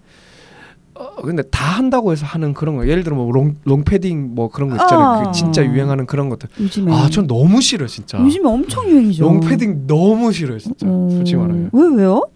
어 0.96 1.22
근데 1.24 1.42
다 1.44 1.66
한다고 1.66 2.12
해서 2.12 2.26
하는 2.26 2.54
그런 2.54 2.76
거 2.78 2.88
예를 2.88 3.04
들어 3.04 3.16
뭐 3.16 3.32
롱, 3.32 3.56
롱패딩 3.64 4.36
뭐 4.36 4.50
그런 4.50 4.70
거 4.70 4.76
있잖아요. 4.76 5.22
어. 5.22 5.24
그 5.26 5.32
진짜 5.38 5.66
유행하는 5.66 6.06
그런 6.06 6.30
것들. 6.30 6.50
요즘에. 6.60 6.94
아전 6.94 7.26
너무 7.26 7.62
싫어 7.62 7.88
진짜. 7.88 8.20
요즘에 8.20 8.48
엄청 8.48 8.88
유행이죠. 8.88 9.24
롱패딩 9.24 9.88
너무 9.88 10.32
싫어요 10.32 10.60
진짜. 10.60 10.86
어. 10.88 11.08
솔직히 11.12 11.36
말하면. 11.36 11.72
왜 11.74 11.96
왜요? 11.98 12.30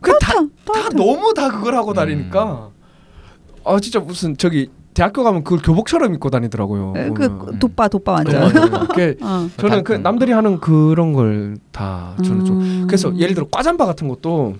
그다 0.00 0.18
다 0.18 0.88
너무 0.96 1.34
다 1.34 1.50
그걸 1.50 1.74
하고 1.74 1.92
다니니까. 1.92 2.70
아 3.64 3.80
진짜 3.80 4.00
무슨 4.00 4.36
저기 4.38 4.70
대학교 4.98 5.22
가면 5.22 5.44
그걸 5.44 5.60
교복처럼 5.62 6.12
입고 6.14 6.28
다니더라고요 6.28 6.92
에, 6.96 7.08
보면. 7.08 7.38
그 7.38 7.58
돕바 7.60 7.86
돕바 7.86 8.10
완전. 8.12 8.52
네, 8.52 8.60
네. 8.60 8.70
그게 8.88 9.16
어. 9.22 9.48
저는 9.56 9.84
그 9.84 9.92
남들이 9.92 10.32
하는 10.32 10.58
그런 10.58 11.12
걸 11.12 11.56
다 11.70 12.16
저는 12.24 12.44
좀 12.44 12.60
음. 12.60 12.84
그래서 12.88 13.16
예를 13.16 13.36
들어 13.36 13.46
과잠바 13.48 13.86
같은 13.86 14.08
것도 14.08 14.56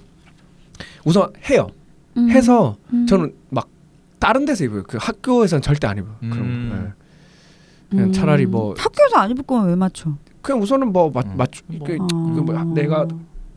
우선 1.04 1.32
해요 1.50 1.66
음. 2.16 2.30
해서 2.30 2.76
음. 2.92 3.04
저는 3.08 3.34
막 3.50 3.68
다른 4.20 4.44
데서 4.44 4.62
입어요. 4.64 4.84
그 4.86 4.96
학교에서는 5.00 5.60
절대 5.62 5.88
안 5.88 5.98
입어요. 5.98 6.14
그런 6.20 6.38
음. 6.38 6.68
거. 6.70 6.76
네. 6.76 6.92
그냥 7.90 8.04
음. 8.06 8.12
차라리 8.12 8.46
뭐- 8.46 8.74
학교에서 8.78 9.16
안 9.16 9.30
입을 9.30 9.42
거면 9.44 9.66
왜 9.66 9.74
맞춰? 9.74 10.12
그냥 10.40 10.62
우선은 10.62 10.92
뭐 10.92 11.10
맞, 11.12 11.26
음. 11.26 11.32
맞 11.36 11.50
뭐. 11.66 11.84
그, 11.86 11.96
어. 12.00 12.06
그 12.06 12.40
뭐, 12.42 12.64
내가 12.74 13.08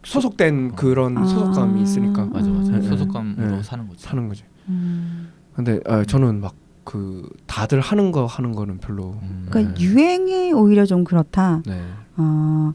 소속된 0.03 0.75
그런 0.75 1.15
아. 1.19 1.25
소속감이 1.25 1.79
있으니까 1.83 2.25
맞아 2.25 2.49
맞아. 2.49 2.71
음. 2.71 2.81
소속감으로 2.81 3.57
네. 3.57 3.61
사는 3.63 3.87
거지. 3.87 4.01
사는 4.03 4.27
거지. 4.27 4.43
음. 4.69 5.29
근데 5.53 5.79
아, 5.85 6.03
저는 6.03 6.41
막 6.41 6.55
그 6.91 7.25
다들 7.47 7.79
하는 7.79 8.11
거 8.11 8.25
하는 8.25 8.51
거는 8.53 8.79
별로. 8.79 9.15
음. 9.23 9.47
그러니까 9.49 9.73
네. 9.75 9.79
유행이 9.81 10.51
오히려 10.51 10.85
좀 10.85 11.05
그렇다. 11.05 11.61
네. 11.65 11.81
아 12.17 12.73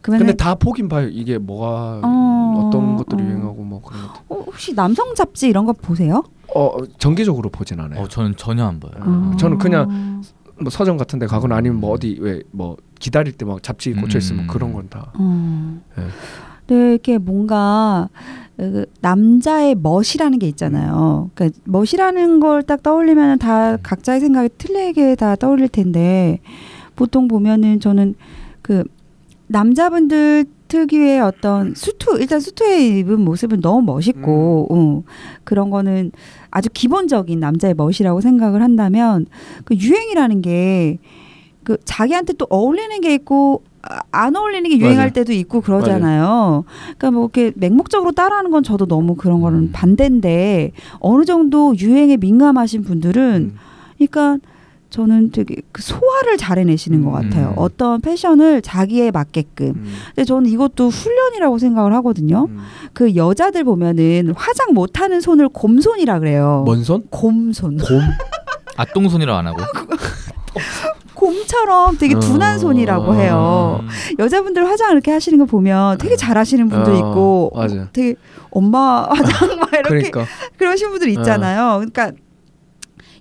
그러면 0.00 0.18
근데 0.26 0.34
다 0.36 0.56
보긴 0.56 0.88
봐요. 0.88 1.06
이게 1.08 1.38
뭐가 1.38 2.00
어, 2.02 2.64
어떤 2.66 2.96
것들이 2.96 3.22
어. 3.22 3.26
유행하고 3.26 3.62
뭐 3.62 3.80
그런 3.82 4.02
것들. 4.08 4.20
어, 4.28 4.34
혹시 4.46 4.74
남성 4.74 5.14
잡지 5.14 5.48
이런 5.48 5.64
거 5.64 5.72
보세요? 5.72 6.24
어 6.54 6.72
정기적으로 6.98 7.50
보진 7.50 7.78
않아요. 7.78 8.00
어 8.00 8.08
저는 8.08 8.34
전혀 8.36 8.66
안 8.66 8.80
봐요. 8.80 8.92
어, 8.96 9.30
아. 9.32 9.36
저는 9.38 9.58
그냥 9.58 10.22
뭐 10.60 10.68
서점 10.70 10.96
같은 10.96 11.18
데 11.20 11.26
가거나 11.26 11.54
아니면 11.56 11.78
뭐 11.80 11.92
어디 11.92 12.18
왜 12.20 12.42
뭐 12.50 12.76
기다릴 12.98 13.32
때 13.34 13.44
막 13.44 13.62
잡지 13.62 13.92
꽂혀 13.94 14.18
있으면 14.18 14.44
음. 14.44 14.48
그런 14.48 14.72
건 14.72 14.88
다. 14.90 15.12
어. 15.14 15.80
네. 15.96 16.04
네, 16.66 16.90
이렇게 16.92 17.18
뭔가 17.18 18.08
그 18.14 18.41
남자의 19.00 19.74
멋이라는 19.74 20.38
게 20.38 20.46
있잖아요. 20.48 21.30
그러니까 21.34 21.58
멋이라는 21.64 22.40
걸 22.40 22.62
딱 22.62 22.82
떠올리면 22.82 23.38
다 23.38 23.76
각자의 23.78 24.20
생각이 24.20 24.50
틀리게 24.58 25.16
다 25.16 25.34
떠올릴 25.36 25.68
텐데 25.68 26.38
보통 26.94 27.26
보면은 27.28 27.80
저는 27.80 28.14
그 28.60 28.84
남자분들 29.48 30.44
특유의 30.68 31.20
어떤 31.20 31.74
수트 31.74 32.18
일단 32.20 32.40
수트에 32.40 32.98
입은 32.98 33.20
모습은 33.20 33.60
너무 33.60 33.82
멋있고 33.82 34.68
어, 34.70 35.02
그런 35.44 35.68
거는 35.70 36.12
아주 36.50 36.70
기본적인 36.72 37.38
남자의 37.40 37.74
멋이라고 37.74 38.20
생각을 38.22 38.62
한다면 38.62 39.26
그 39.64 39.74
유행이라는 39.74 40.40
게 40.40 40.98
그 41.64 41.76
자기한테 41.84 42.34
또 42.34 42.46
어울리는 42.50 43.00
게 43.00 43.14
있고 43.14 43.62
아, 43.82 44.00
안 44.12 44.36
어울리는 44.36 44.68
게 44.70 44.76
유행할 44.78 44.96
맞아요. 44.96 45.12
때도 45.12 45.32
있고 45.32 45.60
그러잖아요. 45.60 46.64
그러니까 46.96 47.10
뭐 47.10 47.24
이렇게 47.24 47.52
맹목적으로 47.56 48.12
따라하는 48.12 48.50
건 48.50 48.62
저도 48.62 48.86
너무 48.86 49.14
그런 49.16 49.40
거는 49.40 49.58
음. 49.58 49.70
반대인데 49.72 50.72
어느 51.00 51.24
정도 51.24 51.74
유행에 51.76 52.16
민감하신 52.16 52.84
분들은 52.84 53.52
음. 53.54 53.58
그러니까 53.96 54.38
저는 54.90 55.30
되게 55.32 55.56
그 55.72 55.80
소화를 55.82 56.36
잘 56.36 56.58
해내시는 56.58 57.02
것 57.02 57.10
음. 57.10 57.14
같아요. 57.30 57.54
어떤 57.56 58.00
패션을 58.02 58.60
자기에 58.62 59.10
맞게끔. 59.10 59.68
음. 59.68 59.92
근데 60.14 60.24
저는 60.24 60.50
이것도 60.50 60.90
훈련이라고 60.90 61.58
생각을 61.58 61.94
하거든요. 61.94 62.46
음. 62.50 62.58
그 62.92 63.16
여자들 63.16 63.64
보면은 63.64 64.34
화장 64.36 64.74
못하는 64.74 65.20
손을 65.20 65.48
곰손이라 65.48 66.18
그래요. 66.20 66.62
뭔 66.66 66.84
손? 66.84 67.04
곰손. 67.10 67.78
곰. 67.78 68.00
아 68.76 68.84
똥손이라고 68.84 69.38
안 69.38 69.46
하고. 69.46 69.62
곰처럼 71.14 71.98
되게 71.98 72.18
둔한 72.18 72.56
어. 72.56 72.58
손이라고 72.58 73.14
해요. 73.14 73.80
음. 73.82 73.88
여자분들 74.18 74.68
화장 74.68 74.92
이렇게 74.92 75.10
하시는 75.10 75.38
거 75.38 75.44
보면 75.44 75.98
되게 75.98 76.16
잘하시는 76.16 76.68
분들 76.68 76.92
어, 76.92 76.96
있고 76.96 77.52
맞아요. 77.54 77.88
되게 77.92 78.14
엄마 78.50 79.06
화장 79.08 79.58
막 79.58 79.72
이렇게 79.72 80.10
그러니까 80.10 80.24
그러신 80.56 80.90
분들 80.90 81.08
있잖아요. 81.10 81.76
그러니까 81.78 82.12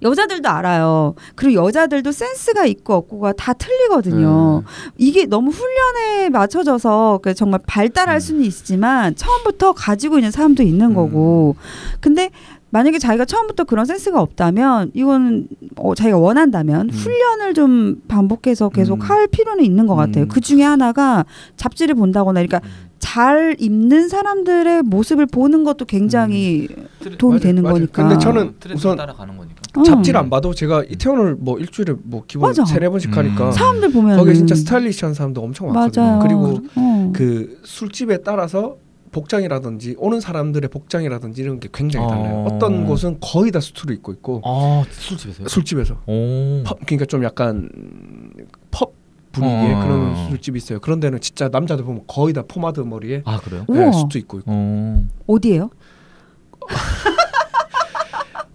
여자들도 0.01 0.49
알아요. 0.49 1.13
그리고 1.35 1.67
여자들도 1.67 2.11
센스가 2.11 2.65
있고 2.65 2.95
없고가 2.95 3.33
다 3.33 3.53
틀리거든요. 3.53 4.63
음. 4.65 4.67
이게 4.97 5.25
너무 5.25 5.51
훈련에 5.51 6.29
맞춰져서 6.29 7.19
그 7.21 7.35
정말 7.35 7.59
발달할 7.67 8.17
음. 8.17 8.19
수는 8.19 8.43
있지만 8.43 9.15
처음부터 9.15 9.73
가지고 9.73 10.17
있는 10.17 10.31
사람도 10.31 10.63
있는 10.63 10.87
음. 10.87 10.95
거고. 10.95 11.55
근데 11.99 12.31
만약에 12.71 12.99
자기가 12.99 13.25
처음부터 13.25 13.65
그런 13.65 13.85
센스가 13.85 14.21
없다면 14.21 14.91
이건 14.93 15.47
어, 15.75 15.93
자기가 15.93 16.17
원한다면 16.17 16.89
음. 16.89 16.89
훈련을 16.89 17.53
좀 17.53 18.01
반복해서 18.07 18.69
계속 18.69 18.95
음. 18.95 19.01
할 19.01 19.27
필요는 19.27 19.63
있는 19.63 19.87
것 19.87 19.95
같아요. 19.95 20.23
음. 20.25 20.27
그 20.29 20.39
중에 20.41 20.63
하나가 20.63 21.25
잡지를 21.57 21.95
본다거나 21.95 22.41
그러니까 22.43 22.61
잘 22.99 23.55
입는 23.59 24.07
사람들의 24.09 24.83
모습을 24.83 25.25
보는 25.25 25.63
것도 25.65 25.85
굉장히 25.85 26.67
트렌- 26.99 27.17
도움이 27.17 27.33
맞아요, 27.35 27.39
되는 27.41 27.63
맞아요. 27.63 27.73
거니까. 27.75 28.03
근데 28.07 28.19
저는 28.19 28.53
트렌드 28.59 28.79
우선 28.79 28.95
따라가는 28.95 29.35
거니까. 29.37 29.55
어. 29.75 29.83
잡지를 29.83 30.19
안 30.19 30.29
봐도 30.29 30.53
제가 30.53 30.83
이태원을 30.83 31.35
뭐 31.39 31.57
일주일에 31.59 31.93
뭐 32.03 32.23
기본. 32.27 32.53
세네 32.53 32.87
번씩 32.89 33.15
하니까 33.17 33.47
음. 33.47 33.51
사람들 33.51 33.91
보면 33.91 34.17
거기 34.17 34.33
진짜 34.35 34.55
스타일리시한 34.55 35.13
사람도 35.13 35.41
엄청 35.41 35.67
많거든요. 35.73 36.05
맞아요. 36.05 36.19
그리고 36.21 36.59
어. 36.75 37.11
그 37.13 37.59
술집에 37.65 38.19
따라서 38.21 38.77
복장이라든지 39.11 39.95
오는 39.97 40.19
사람들의 40.19 40.69
복장이라든지 40.69 41.41
이런 41.41 41.59
게 41.59 41.69
굉장히 41.73 42.07
달라요. 42.07 42.45
어. 42.47 42.47
어떤 42.55 42.85
곳은 42.85 43.17
거의 43.19 43.51
다 43.51 43.59
수트로 43.59 43.93
입고 43.93 44.13
있고 44.13 44.41
아 44.45 44.83
술집에서요? 44.89 45.47
술집에서 45.47 45.95
오. 46.07 46.63
펍 46.63 46.79
그러니까 46.85 47.05
좀 47.05 47.23
약간 47.23 47.69
펍 48.71 48.93
분위기의 49.31 49.73
어. 49.75 49.79
그런 49.79 50.29
술집이 50.29 50.57
있어요. 50.57 50.79
그런 50.79 50.99
데는 50.99 51.19
진짜 51.21 51.47
남자들 51.49 51.85
보면 51.85 52.03
거의 52.07 52.33
다 52.33 52.43
포마드 52.47 52.79
머리에 52.81 53.21
아 53.25 53.39
그래요? 53.39 53.65
우와. 53.67 53.79
네, 53.79 53.91
수트 53.91 54.17
입고 54.17 54.39
있고. 54.39 54.51
어. 54.51 55.03
어디예요? 55.27 55.69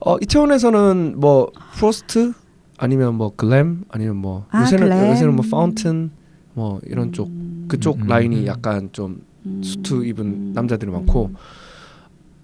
어 0.00 0.16
이태원에서는 0.20 1.14
뭐 1.18 1.50
프로스트 1.74 2.32
아니면 2.78 3.14
뭐 3.14 3.32
글램 3.34 3.84
아니면 3.88 4.16
뭐 4.16 4.46
아, 4.50 4.62
요새는 4.62 4.88
글램. 4.88 5.10
요새는 5.10 5.34
뭐 5.36 5.44
파운틴 5.50 6.10
뭐 6.54 6.80
이런 6.86 7.12
쪽 7.12 7.30
그쪽 7.68 7.96
음, 8.02 8.06
라인이 8.06 8.40
음. 8.42 8.46
약간 8.46 8.88
좀 8.92 9.10
음. 9.12 9.22
수트 9.62 10.04
입은 10.04 10.24
음. 10.26 10.52
남자들이 10.54 10.90
많고 10.90 11.30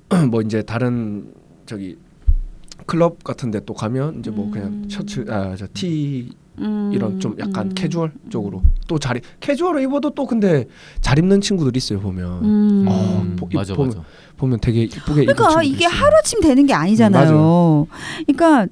뭐 0.31 0.43
이제 0.43 0.63
다른 0.63 1.33
저기 1.67 1.97
클럽 2.87 3.23
같은데 3.25 3.61
또 3.65 3.75
가면 3.75 4.19
이제 4.21 4.31
뭐 4.31 4.51
그냥 4.51 4.69
음. 4.69 4.89
셔츠 4.91 5.25
아저티 5.29 6.31
음. 6.59 6.91
이런 6.93 7.19
좀 7.21 7.35
약간 7.39 7.69
음. 7.69 7.73
캐주얼 7.75 8.13
쪽으로 8.29 8.63
또 8.87 8.99
자리 8.99 9.21
캐주얼을 9.41 9.81
입어도 9.83 10.11
또 10.11 10.27
근데 10.27 10.67
잘 11.01 11.19
입는 11.19 11.41
친구들 11.41 11.77
있어요 11.77 12.01
보면 12.01 12.45
음. 12.45 12.85
어, 12.89 13.21
음, 13.23 13.37
보- 13.37 13.49
맞아 13.55 13.75
보면- 13.75 13.87
맞아. 13.87 14.05
보면 14.37 14.59
되게 14.61 14.83
이쁘게 14.83 15.25
그러니까 15.25 15.49
친구들 15.49 15.65
이게. 15.65 15.87
하루아침 15.87 16.41
되는 16.41 16.67
게 16.67 16.75
아니잖아요. 16.75 17.87
그러니까 18.27 18.67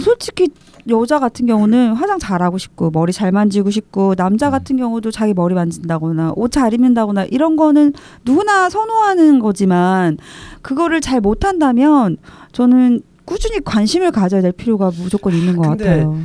솔직히 0.00 0.48
여자 0.88 1.18
같은 1.18 1.46
경우는 1.46 1.94
화장 1.94 2.18
잘하고 2.18 2.58
싶고 2.58 2.90
머리 2.90 3.12
잘 3.12 3.32
만지고 3.32 3.70
싶고 3.70 4.14
남자 4.14 4.48
음. 4.48 4.50
같은 4.52 4.76
경우도 4.76 5.10
자기 5.10 5.34
머리 5.34 5.54
만진다거나 5.54 6.32
옷 6.36 6.52
잘 6.52 6.72
입는다거나 6.72 7.24
이런 7.24 7.56
거는 7.56 7.92
누구나 8.24 8.70
선호하는 8.70 9.40
거지만 9.40 10.16
그거를 10.62 11.00
잘 11.00 11.20
못한다면 11.20 12.16
저는 12.52 13.00
꾸준히 13.24 13.60
관심을 13.64 14.12
가져야 14.12 14.40
될 14.42 14.52
필요가 14.52 14.90
무조건 14.96 15.34
있는 15.34 15.56
것 15.56 15.68
같아요. 15.68 16.16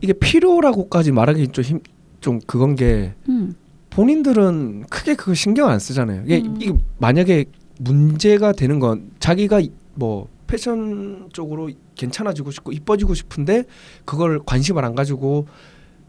이게 0.00 0.12
필요라고까지 0.12 1.12
말하기 1.12 1.48
좀 1.48 1.64
힘 1.64 1.80
좀 2.20 2.40
그건 2.48 2.74
게 2.74 3.14
음. 3.28 3.54
본인들은 3.90 4.86
크게 4.90 5.14
그거 5.14 5.34
신경 5.34 5.68
안 5.68 5.78
쓰잖아요. 5.78 6.22
이게, 6.24 6.38
음. 6.44 6.56
이게 6.60 6.72
만약에 6.98 7.44
문제가 7.80 8.50
되는 8.52 8.80
건 8.80 9.10
자기가 9.20 9.60
이- 9.60 9.70
뭐 9.94 10.26
패션 10.52 11.28
쪽으로 11.32 11.70
괜찮아지고 11.94 12.50
싶고 12.50 12.72
이뻐지고 12.72 13.14
싶은데 13.14 13.64
그걸 14.04 14.40
관심을 14.44 14.84
안 14.84 14.96
가지고 14.96 15.46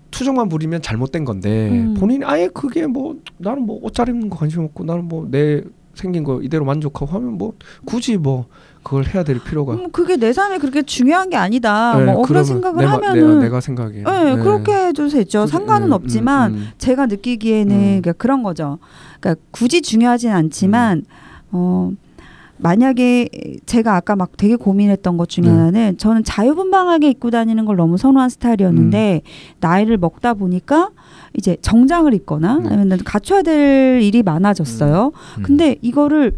투정만 0.10 0.50
부리면 0.50 0.82
잘못된 0.82 1.24
건데 1.26 1.70
음. 1.70 1.94
본인이 1.94 2.26
아예 2.26 2.48
그게 2.48 2.88
뭐 2.88 3.18
나는 3.38 3.64
뭐 3.68 3.80
옷 3.84 3.94
잘 3.94 4.10
입는 4.10 4.30
거 4.30 4.38
관심 4.38 4.64
없고 4.64 4.84
나는 4.86 5.06
뭐 5.08 5.28
내 5.30 5.62
생긴 5.94 6.24
거 6.24 6.42
이대로 6.42 6.64
만족하고 6.64 7.08
하면 7.08 7.34
뭐 7.38 7.54
굳이 7.86 8.16
뭐 8.18 8.46
그걸 8.84 9.06
해야 9.06 9.24
될 9.26 9.44
필요가 9.44 9.74
음, 9.74 9.92
그게 9.92 10.16
내 10.16 10.32
삶에 10.32 10.58
그렇게 10.58 10.82
중요한 10.82 11.30
게 11.30 11.36
아니다. 11.36 11.98
네, 11.98 12.06
뭐 12.06 12.24
그런 12.26 12.46
생각을 12.46 12.78
내가, 12.80 12.94
하면은 12.94 13.40
내가, 13.42 13.60
생각에 13.60 14.04
네, 14.04 14.36
그렇게 14.38 14.72
해도 14.74 15.10
되죠. 15.10 15.42
굳이- 15.42 15.52
상관은 15.52 15.88
음, 15.90 15.92
없지만 15.92 16.54
음, 16.54 16.58
음. 16.58 16.68
제가 16.78 17.08
느끼기에는 17.08 17.76
음. 17.76 17.82
그러니까 18.02 18.14
그런 18.14 18.44
거죠. 18.44 18.80
그러니까 19.20 19.44
굳이 19.52 19.82
중요하진 19.82 20.32
않지만 20.32 21.04
어 21.52 21.92
만약에 22.62 23.30
제가 23.66 23.96
아까 23.96 24.16
막 24.16 24.36
되게 24.38 24.56
고민했던 24.56 25.18
것 25.18 25.30
중에 25.30 25.46
네. 25.46 25.50
하나는 25.50 25.98
저는 25.98 26.24
자유분방하게 26.24 27.10
입고 27.12 27.32
다니는 27.32 27.66
걸 27.66 27.78
너무 27.78 27.98
선호한 27.98 28.30
스타일이었는데 28.30 29.22
음. 29.24 29.30
나이를 29.62 29.98
먹다 29.98 30.34
보니까 30.34 30.92
이제 31.38 31.56
정장을 31.62 32.14
입거나 32.14 32.60
네. 32.60 32.70
아니면 32.70 33.00
갖춰야 33.04 33.42
될 33.44 34.02
일이 34.02 34.24
많아졌어요. 34.24 35.12
음. 35.38 35.44
근데 35.44 35.78
이거를 35.82 36.34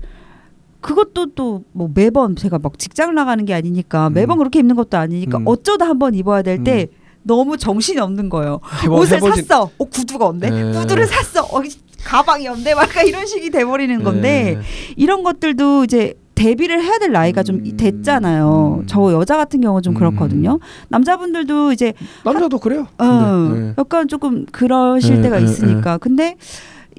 그것도 0.80 1.34
또 1.34 1.64
뭐 1.74 1.90
매번 1.94 2.36
제가 2.36 2.60
막 2.60 2.78
직장을 2.78 3.14
나가는 3.16 3.44
게 3.46 3.54
아니니까 3.54 4.10
매번 4.10 4.38
음. 4.38 4.40
그렇게 4.40 4.60
입는 4.60 4.76
것도 4.76 4.98
아니니까 4.98 5.40
음. 5.40 5.44
어쩌다 5.46 5.88
한번 5.88 6.14
입어야 6.16 6.42
될때 6.44 6.88
너무 7.24 7.56
정신이 7.58 8.00
없는 8.00 8.30
거예요. 8.30 8.60
해보- 8.84 9.00
옷을 9.00 9.20
해보진- 9.20 9.46
샀어. 9.48 9.70
어 9.78 9.86
구두가 9.86 10.26
없네. 10.28 10.50
네. 10.50 10.72
구두를 10.80 11.06
샀어. 11.08 11.42
어 11.44 11.62
가방이 12.04 12.48
없네. 12.48 12.74
막 12.74 12.88
이런 13.08 13.28
식이 13.28 13.52
돼버리는 13.52 14.04
건데 14.04 14.56
네. 14.58 14.62
이런 14.96 15.22
것들도 15.22 15.84
이제 15.84 16.16
대비를 16.42 16.82
해야 16.82 16.98
될 16.98 17.12
나이가 17.12 17.44
좀 17.44 17.58
음. 17.58 17.78
됐잖아요. 17.78 18.80
음. 18.82 18.88
저 18.88 19.14
여자 19.14 19.38
같은 19.38 19.62
경우 19.62 19.82
좀 19.82 19.94
음. 19.94 19.98
그렇거든요. 19.98 20.60
남자분들도 20.90 21.72
이제 21.72 21.94
남자도 22.26 22.58
그래요. 22.58 22.88
어, 22.98 23.52
네. 23.54 23.74
약간 23.78 24.08
조금 24.08 24.46
그러실 24.52 25.18
네, 25.18 25.22
때가 25.24 25.38
네, 25.38 25.46
있으니까. 25.46 26.00
근데 26.00 26.36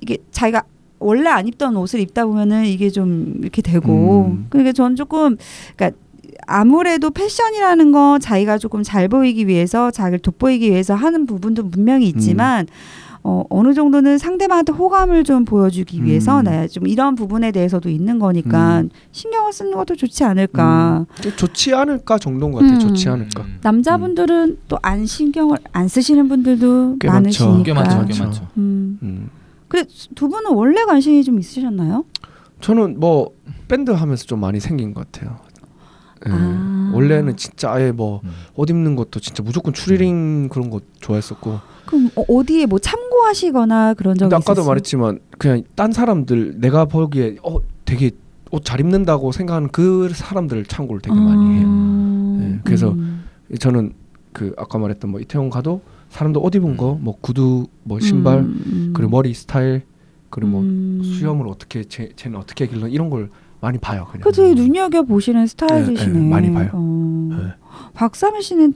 이게 0.00 0.18
자기가 0.30 0.62
원래 1.00 1.28
안 1.28 1.48
입던 1.48 1.76
옷을 1.76 1.98
입다 1.98 2.24
보면은 2.24 2.66
이게 2.66 2.88
좀 2.88 3.34
이렇게 3.40 3.62
되고. 3.62 4.26
음. 4.30 4.46
그러니까 4.48 4.72
저는 4.72 4.94
조금 4.94 5.36
그러니까 5.76 5.98
아무래도 6.46 7.10
패션이라는 7.10 7.92
거 7.92 8.18
자기가 8.20 8.58
조금 8.58 8.82
잘 8.84 9.08
보이기 9.08 9.48
위해서 9.48 9.90
자기를 9.90 10.20
돋보이기 10.20 10.70
위해서 10.70 10.94
하는 10.94 11.26
부분도 11.26 11.68
분명히 11.68 12.06
있지만 12.06 12.66
어, 13.24 13.44
어느 13.50 13.72
정도는 13.72 14.18
상대방한테 14.18 14.72
호감을 14.72 15.22
좀 15.24 15.44
보여주기 15.44 16.02
위해서 16.04 16.40
음. 16.40 16.44
네, 16.44 16.66
좀 16.66 16.86
이런 16.88 17.14
부분에 17.14 17.52
대해서도 17.52 17.88
있는 17.88 18.18
거니까 18.18 18.80
음. 18.80 18.90
신경을 19.12 19.52
쓰는 19.52 19.72
것도 19.72 19.94
좋지 19.94 20.24
않을까. 20.24 21.06
음, 21.24 21.32
좋지 21.36 21.72
않을까 21.74 22.18
정도인 22.18 22.50
것 22.52 22.58
같아요. 22.60 22.74
음. 22.76 22.80
좋지 22.80 23.08
않을까. 23.08 23.42
음. 23.44 23.58
남자분들은 23.62 24.58
또 24.68 24.78
안 24.82 25.06
신경을 25.06 25.58
안 25.72 25.86
쓰시는 25.86 26.28
분들도. 26.28 26.96
많으시니까. 27.04 27.62
꽤 27.62 27.72
많죠, 27.72 28.06
꽤. 28.08 28.18
많죠. 28.18 28.48
음. 28.56 28.98
음. 29.02 29.30
근데 29.68 29.88
두 30.16 30.28
분은 30.28 30.50
원래 30.52 30.84
관심이 30.84 31.22
좀 31.22 31.38
있으셨나요? 31.38 32.04
저는 32.60 32.98
뭐 32.98 33.30
밴드 33.68 33.90
하면서 33.92 34.24
좀 34.24 34.40
많이 34.40 34.58
생긴 34.60 34.92
것 34.94 35.10
같아요. 35.12 35.36
예. 36.26 36.30
아. 36.32 36.90
원래는 36.94 37.36
진짜 37.36 37.72
아예 37.72 37.90
뭐옷 37.90 38.22
음. 38.24 38.68
입는 38.68 38.96
것도 38.96 39.18
진짜 39.20 39.42
무조건 39.42 39.72
추리링 39.72 40.48
그런 40.48 40.70
거 40.70 40.80
좋아했었고. 41.00 41.58
그럼 41.86 42.10
어, 42.16 42.22
어디에 42.28 42.66
뭐 42.66 42.78
참고 42.78 43.11
하시거나 43.32 43.94
그런 43.94 44.14
적이 44.14 44.28
근데 44.30 44.36
아까도? 44.36 44.64
말했지만 44.66 45.18
그냥 45.38 45.62
딴 45.74 45.90
사람들 45.92 46.60
내가 46.60 46.84
보기에 46.84 47.36
어 47.42 47.58
되게 47.86 48.10
옷 48.50 48.64
잘 48.64 48.80
입는다고 48.80 49.32
생각하는 49.32 49.68
그 49.72 50.10
사람들을 50.12 50.66
참고를 50.66 51.00
되게 51.00 51.16
많이 51.18 51.56
해요. 51.58 51.66
아, 51.66 52.38
예, 52.42 52.60
그래서 52.64 52.90
음. 52.90 53.24
저는 53.58 53.94
그 54.34 54.52
아까 54.58 54.78
말했던 54.78 55.10
뭐 55.10 55.20
이태원 55.20 55.48
가도 55.50 55.80
사람들 56.10 56.40
옷 56.44 56.54
입은 56.54 56.76
거 56.76 56.98
뭐 57.00 57.16
구두 57.20 57.66
뭐 57.82 57.98
신발 58.00 58.40
음, 58.40 58.62
음. 58.66 58.92
그리고 58.94 59.10
머리 59.10 59.32
스타일 59.32 59.82
그리고 60.28 60.50
뭐 60.52 60.60
음. 60.62 61.00
수염을 61.02 61.48
어떻게 61.48 61.84
쟤, 61.84 62.10
쟤는 62.14 62.38
어떻게 62.38 62.66
길러 62.66 62.88
이런 62.88 63.08
걸 63.08 63.30
많이 63.62 63.78
봐요 63.78 64.06
그냥. 64.10 64.22
그 64.22 64.32
되게 64.32 64.52
눈여겨 64.54 65.02
보시는 65.04 65.46
스타일이시네. 65.46 66.18
예, 66.20 66.24
예, 66.24 66.28
많이 66.28 66.52
봐요. 66.52 66.68
어. 66.74 67.28
네. 67.30 67.54
박사미 67.94 68.42
씨는 68.42 68.74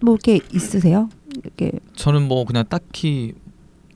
뭐 0.00 0.14
이렇게 0.14 0.40
있으세요? 0.54 1.08
이렇게 1.44 1.72
저는 1.94 2.26
뭐 2.28 2.46
그냥 2.46 2.64
딱히 2.68 3.34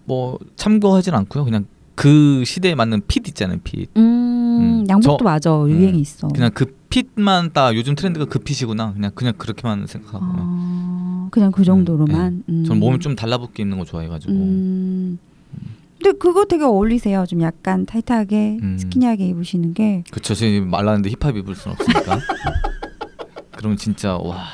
뭐 0.05 0.39
참고하진 0.57 1.15
않고요. 1.15 1.45
그냥 1.45 1.67
그 1.95 2.43
시대에 2.45 2.75
맞는 2.75 3.03
핏 3.07 3.29
있잖아요. 3.29 3.59
핏. 3.63 3.89
음, 3.97 4.03
음, 4.03 4.87
양복도 4.89 5.19
저- 5.19 5.25
맞아 5.25 5.51
유행이 5.69 6.01
있어. 6.01 6.29
그냥 6.29 6.51
그 6.55 6.77
핏만 6.89 7.53
딱 7.53 7.75
요즘 7.77 7.95
트렌드가 7.95 8.25
그 8.27 8.39
핏이구나. 8.39 8.95
그냥 8.95 9.11
그냥 9.15 9.35
그렇게만 9.39 9.87
생각하고. 9.87 10.25
아, 10.29 11.29
그냥 11.31 11.53
그 11.53 11.65
정도로만. 11.65 12.45
음. 12.49 12.65
저는 12.65 12.81
몸이 12.81 12.99
좀 12.99 13.15
달라붙게 13.17 13.63
입는 13.63 13.79
거 13.79 13.85
좋아해가지고. 13.85 14.33
음. 14.33 15.19
근데 16.03 16.19
그거 16.19 16.45
되게 16.47 16.65
어울리세요. 16.65 17.25
좀 17.27 17.41
약간 17.43 17.87
타이트하게 17.87 18.59
음. 18.63 18.77
스키니하게 18.79 19.27
입으시는 19.29 19.73
게. 19.75 20.03
그쵸. 20.11 20.35
지금 20.35 20.69
말랐는데 20.69 21.11
힙합 21.11 21.37
입을 21.37 21.55
순 21.55 21.73
없으니까. 21.73 22.19
그러면 23.57 23.77
진짜 23.77 24.17
와 24.17 24.45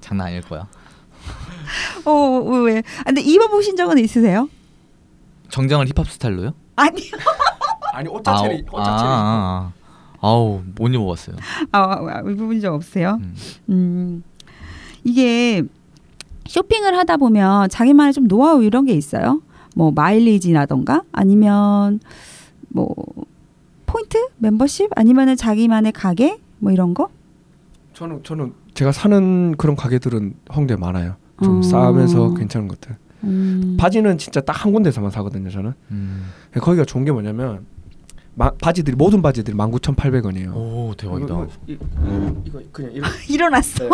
장난 0.00 0.28
아닐 0.28 0.40
거야. 0.42 0.66
어, 2.04 2.10
어, 2.10 2.60
왜? 2.62 2.82
아, 3.00 3.04
근데 3.04 3.20
입어보신 3.20 3.76
적은 3.76 3.98
있으세요? 3.98 4.48
정장을 5.50 5.86
힙합 5.88 6.08
스타일로요? 6.10 6.52
아니, 6.76 7.10
아니 7.94 8.08
옷 8.08 8.26
아, 8.26 8.36
자체를 8.36 8.64
어, 8.70 8.78
옷 8.78 8.84
자체를 8.84 9.12
아, 9.12 9.14
아, 9.14 9.72
아. 9.72 9.72
아우 10.20 10.62
못 10.74 10.88
입어봤어요. 10.88 11.36
아, 11.72 11.80
아, 11.80 12.20
입어본 12.20 12.60
적 12.60 12.74
없어요? 12.74 13.18
음. 13.20 13.34
음, 13.68 14.22
이게 15.04 15.62
쇼핑을 16.46 16.96
하다 16.96 17.18
보면 17.18 17.68
자기만의 17.68 18.12
좀 18.12 18.26
노하우 18.26 18.62
이런 18.62 18.84
게 18.84 18.92
있어요. 18.92 19.42
뭐 19.74 19.92
마일리지라던가 19.92 21.02
아니면 21.12 22.00
뭐 22.68 22.94
포인트 23.86 24.18
멤버십 24.38 24.90
아니면은 24.96 25.36
자기만의 25.36 25.92
가게 25.92 26.38
뭐 26.58 26.72
이런 26.72 26.94
거. 26.94 27.08
저는 27.94 28.22
저는 28.22 28.52
제가 28.74 28.92
사는 28.92 29.56
그런 29.56 29.76
가게들은 29.76 30.34
홍대 30.54 30.74
에 30.74 30.76
많아요. 30.76 31.16
좀 31.42 31.58
어. 31.58 31.62
싸면서 31.62 32.34
괜찮은 32.34 32.68
것들. 32.68 32.96
음. 33.24 33.76
바지는 33.78 34.18
진짜 34.18 34.40
딱 34.40 34.64
한 34.64 34.72
군데서만 34.72 35.10
사거든요. 35.10 35.50
저는 35.50 35.72
음. 35.90 36.30
거기가 36.60 36.84
좋은 36.84 37.04
게 37.04 37.12
뭐냐면 37.12 37.66
마, 38.34 38.50
바지들이 38.50 38.96
모든 38.96 39.20
바지들이 39.22 39.56
19,800원이에요. 39.56 40.54
오 40.54 40.94
대박이다. 40.96 41.34
이거, 41.34 41.48
이거, 41.66 42.40
이거 42.44 42.62
그냥 42.72 42.92
이런 42.92 43.10
일어났어. 43.28 43.84
네. 43.84 43.90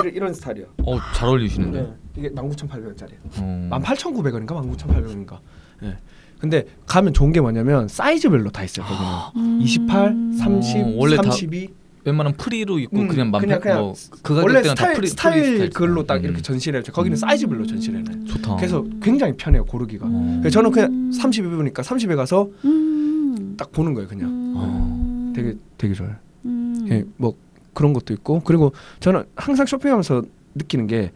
이런, 0.00 0.14
이런 0.14 0.34
스타일이야. 0.34 0.66
어잘 0.82 1.28
어울리시는데. 1.28 1.80
네. 1.82 1.92
이게 2.16 2.30
19,800원짜리. 2.30 3.12
어. 3.38 3.68
18,900원인가 3.72 4.48
19,800원인가. 4.48 5.38
예. 5.82 5.96
근데 6.38 6.64
가면 6.86 7.12
좋은 7.14 7.32
게 7.32 7.40
뭐냐면 7.40 7.88
사이즈별로 7.88 8.50
다 8.50 8.62
있어요. 8.64 8.86
거기는. 8.86 9.60
28, 9.62 10.14
30, 10.38 10.76
어, 10.86 10.92
원래 10.96 11.16
다 11.16 11.22
32. 11.24 11.68
웬만한 12.06 12.34
프리로 12.34 12.78
입고 12.78 13.00
음, 13.00 13.08
그냥 13.08 13.30
맘 13.32 13.40
그냥- 13.40 13.60
그냥 13.60 13.78
뭐그 13.80 14.22
가격 14.22 14.44
원래 14.44 14.62
때는 14.62 14.74
다 14.76 14.82
스타일 14.82 14.94
프리 14.94 15.06
스타일 15.08 15.58
프리 15.58 15.70
글로 15.70 16.06
딱 16.06 16.18
음. 16.18 16.24
이렇게 16.24 16.40
전시를 16.40 16.78
해요. 16.80 16.92
거기는 16.92 17.16
사이즈별로 17.16 17.66
전시를 17.66 17.98
해요. 17.98 18.24
좋다. 18.26 18.56
그래서 18.56 18.84
굉장히 19.02 19.34
편해요 19.36 19.64
고르기가. 19.64 20.06
어. 20.08 20.36
그래서 20.40 20.54
저는 20.54 20.70
그냥 20.70 21.10
30에 21.10 21.50
보니까 21.56 21.82
30에 21.82 22.14
가서 22.14 22.48
음. 22.64 23.54
딱 23.58 23.72
보는 23.72 23.92
거예요 23.94 24.08
그냥. 24.08 24.28
음. 24.30 25.32
되게 25.34 25.56
되게 25.76 25.94
좋아요. 25.94 26.14
음. 26.44 26.86
예, 26.90 27.04
뭐 27.16 27.34
그런 27.74 27.92
것도 27.92 28.14
있고 28.14 28.40
그리고 28.44 28.72
저는 29.00 29.24
항상 29.34 29.66
쇼핑하면서 29.66 30.22
느끼는 30.54 30.86
게 30.86 31.10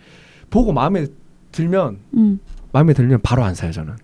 보고 0.51 0.73
마음에 0.73 1.07
들면 1.53 1.99
음. 2.15 2.41
마음에 2.73 2.93
들면 2.95 3.21
바로 3.23 3.45
안 3.45 3.55
사요 3.55 3.71
저는. 3.71 3.95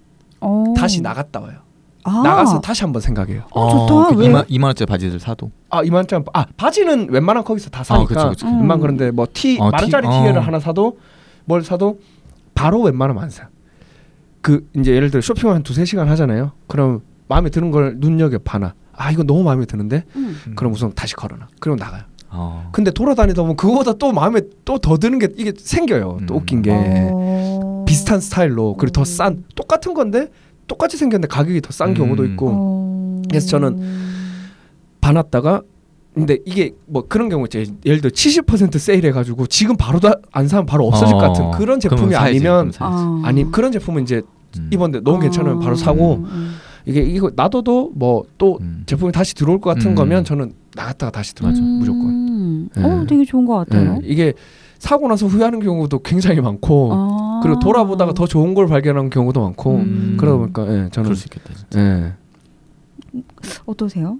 어. 0.40 0.72
다시 0.76 1.00
나갔다 1.02 1.40
와요. 1.40 1.58
아. 2.06 2.22
나가서 2.22 2.60
다시 2.60 2.82
한번 2.84 3.02
생각해요. 3.02 3.42
어, 3.50 3.86
좋다. 3.88 4.14
그 4.14 4.20
왜? 4.20 4.28
2만 4.28 4.48
2만 4.48 4.64
원짜리 4.64 4.86
바지들 4.86 5.18
사도. 5.20 5.50
아 5.70 5.82
이만큼 5.82 6.24
아 6.32 6.46
바지는 6.56 7.08
웬만한 7.10 7.42
거기서 7.44 7.70
다 7.70 7.82
사니까 7.82 8.06
그쵸, 8.08 8.28
그쵸. 8.30 8.46
음. 8.46 8.60
웬만 8.60 8.80
그런데 8.80 9.10
뭐티 9.10 9.58
어, 9.60 9.70
만 9.70 9.82
원짜리 9.82 10.06
티- 10.08 10.12
티, 10.12 10.26
를 10.28 10.38
어. 10.38 10.40
하나 10.40 10.60
사도 10.60 10.98
뭘 11.44 11.62
사도 11.62 11.98
바로 12.54 12.80
웬만하면 12.82 13.22
안 13.22 13.30
사. 13.30 13.48
그 14.40 14.68
이제 14.76 14.92
예를 14.94 15.10
들어 15.10 15.20
쇼핑을 15.20 15.54
한 15.54 15.62
두세 15.62 15.84
시간 15.84 16.08
하잖아요. 16.08 16.52
그럼 16.68 17.00
마음에 17.28 17.50
드는 17.50 17.70
걸 17.72 17.96
눈여겨 17.98 18.38
봐나. 18.44 18.74
아 18.92 19.10
이거 19.10 19.24
너무 19.24 19.42
마음에 19.42 19.64
드는데 19.66 20.04
음. 20.14 20.36
그럼 20.54 20.72
우선 20.72 20.92
다시 20.94 21.14
걸어놔. 21.16 21.48
그리고 21.60 21.76
나가요. 21.76 22.02
어. 22.30 22.68
근데 22.72 22.90
돌아다니다 22.90 23.42
보면 23.42 23.56
그거보다 23.56 23.94
또 23.94 24.12
마음에 24.12 24.40
또 24.64 24.78
더 24.78 24.96
드는 24.98 25.18
게 25.18 25.28
이게 25.36 25.52
생겨요. 25.56 26.18
또 26.26 26.34
음. 26.34 26.38
웃긴 26.38 26.62
게 26.62 26.70
어. 26.72 27.84
비슷한 27.86 28.20
스타일로 28.20 28.76
그리고 28.76 28.92
더 28.92 29.04
싼 29.04 29.44
똑같은 29.54 29.94
건데 29.94 30.28
똑같이 30.66 30.96
생겼는데 30.96 31.28
가격이 31.28 31.60
더싼 31.60 31.90
음. 31.90 31.94
경우도 31.94 32.24
있고 32.26 32.50
어. 32.52 33.22
그래서 33.28 33.48
저는 33.48 33.80
봐놨다가 35.00 35.62
근데 36.14 36.38
이게 36.46 36.72
뭐 36.86 37.04
그런 37.06 37.28
경우 37.28 37.44
있죠. 37.44 37.58
예를 37.84 38.00
들어 38.00 38.10
70% 38.10 38.78
세일해가지고 38.78 39.46
지금 39.48 39.76
바로 39.76 40.00
다 40.00 40.14
안 40.32 40.48
사면 40.48 40.64
바로 40.66 40.86
없어질 40.86 41.14
어. 41.14 41.18
것 41.18 41.26
같은 41.28 41.50
그런 41.52 41.78
제품이 41.80 42.12
사야지, 42.12 42.36
아니면. 42.38 42.72
아. 42.78 43.20
아니 43.24 43.50
그런 43.50 43.70
제품은 43.72 44.02
이제 44.02 44.22
음. 44.58 44.70
입었는데 44.72 45.02
너무 45.04 45.20
괜찮으면 45.20 45.60
바로 45.60 45.76
사고 45.76 46.14
음, 46.16 46.24
음. 46.24 46.54
이게 46.86 47.00
이거 47.02 47.30
놔둬도 47.34 47.92
뭐또 47.94 48.58
음. 48.62 48.82
제품이 48.86 49.12
다시 49.12 49.34
들어올 49.34 49.60
것 49.60 49.74
같은 49.74 49.90
음. 49.90 49.94
거면 49.94 50.24
저는 50.24 50.52
나갔다가 50.74 51.10
다시 51.12 51.34
들어가죠 51.34 51.60
음. 51.62 51.78
무조건. 51.80 52.68
어, 52.78 53.00
네. 53.00 53.06
되게 53.06 53.24
좋은 53.24 53.44
것 53.44 53.54
같아요. 53.56 53.98
예, 54.02 54.06
이게 54.06 54.32
사고 54.78 55.08
나서 55.08 55.26
후회하는 55.26 55.60
경우도 55.60 56.00
굉장히 56.00 56.40
많고 56.40 56.90
아. 56.92 57.40
그리고 57.42 57.58
돌아보다가 57.60 58.12
더 58.12 58.26
좋은 58.26 58.54
걸 58.54 58.66
발견하는 58.66 59.10
경우도 59.10 59.40
많고 59.40 59.76
음. 59.76 60.16
그러다 60.18 60.36
보니까 60.38 60.62
예, 60.64 60.88
저는 60.90 61.04
그럴 61.04 61.16
수 61.16 61.26
있겠다. 61.26 61.54
진짜. 61.54 61.80
예. 61.80 62.12
어떠세요? 63.64 64.18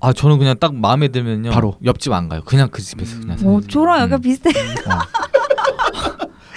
아 0.00 0.12
저는 0.12 0.38
그냥 0.38 0.56
딱 0.58 0.74
마음에 0.74 1.08
들면요. 1.08 1.50
바로. 1.50 1.76
옆집 1.84 2.12
안 2.12 2.28
가요. 2.28 2.42
그냥 2.44 2.68
그 2.70 2.82
집에서 2.82 3.20
그냥 3.20 3.36
사요. 3.38 3.50
어, 3.54 3.60
저랑 3.60 4.00
약간 4.00 4.18
음. 4.18 4.20
비슷해. 4.22 4.50
어. 4.50 4.92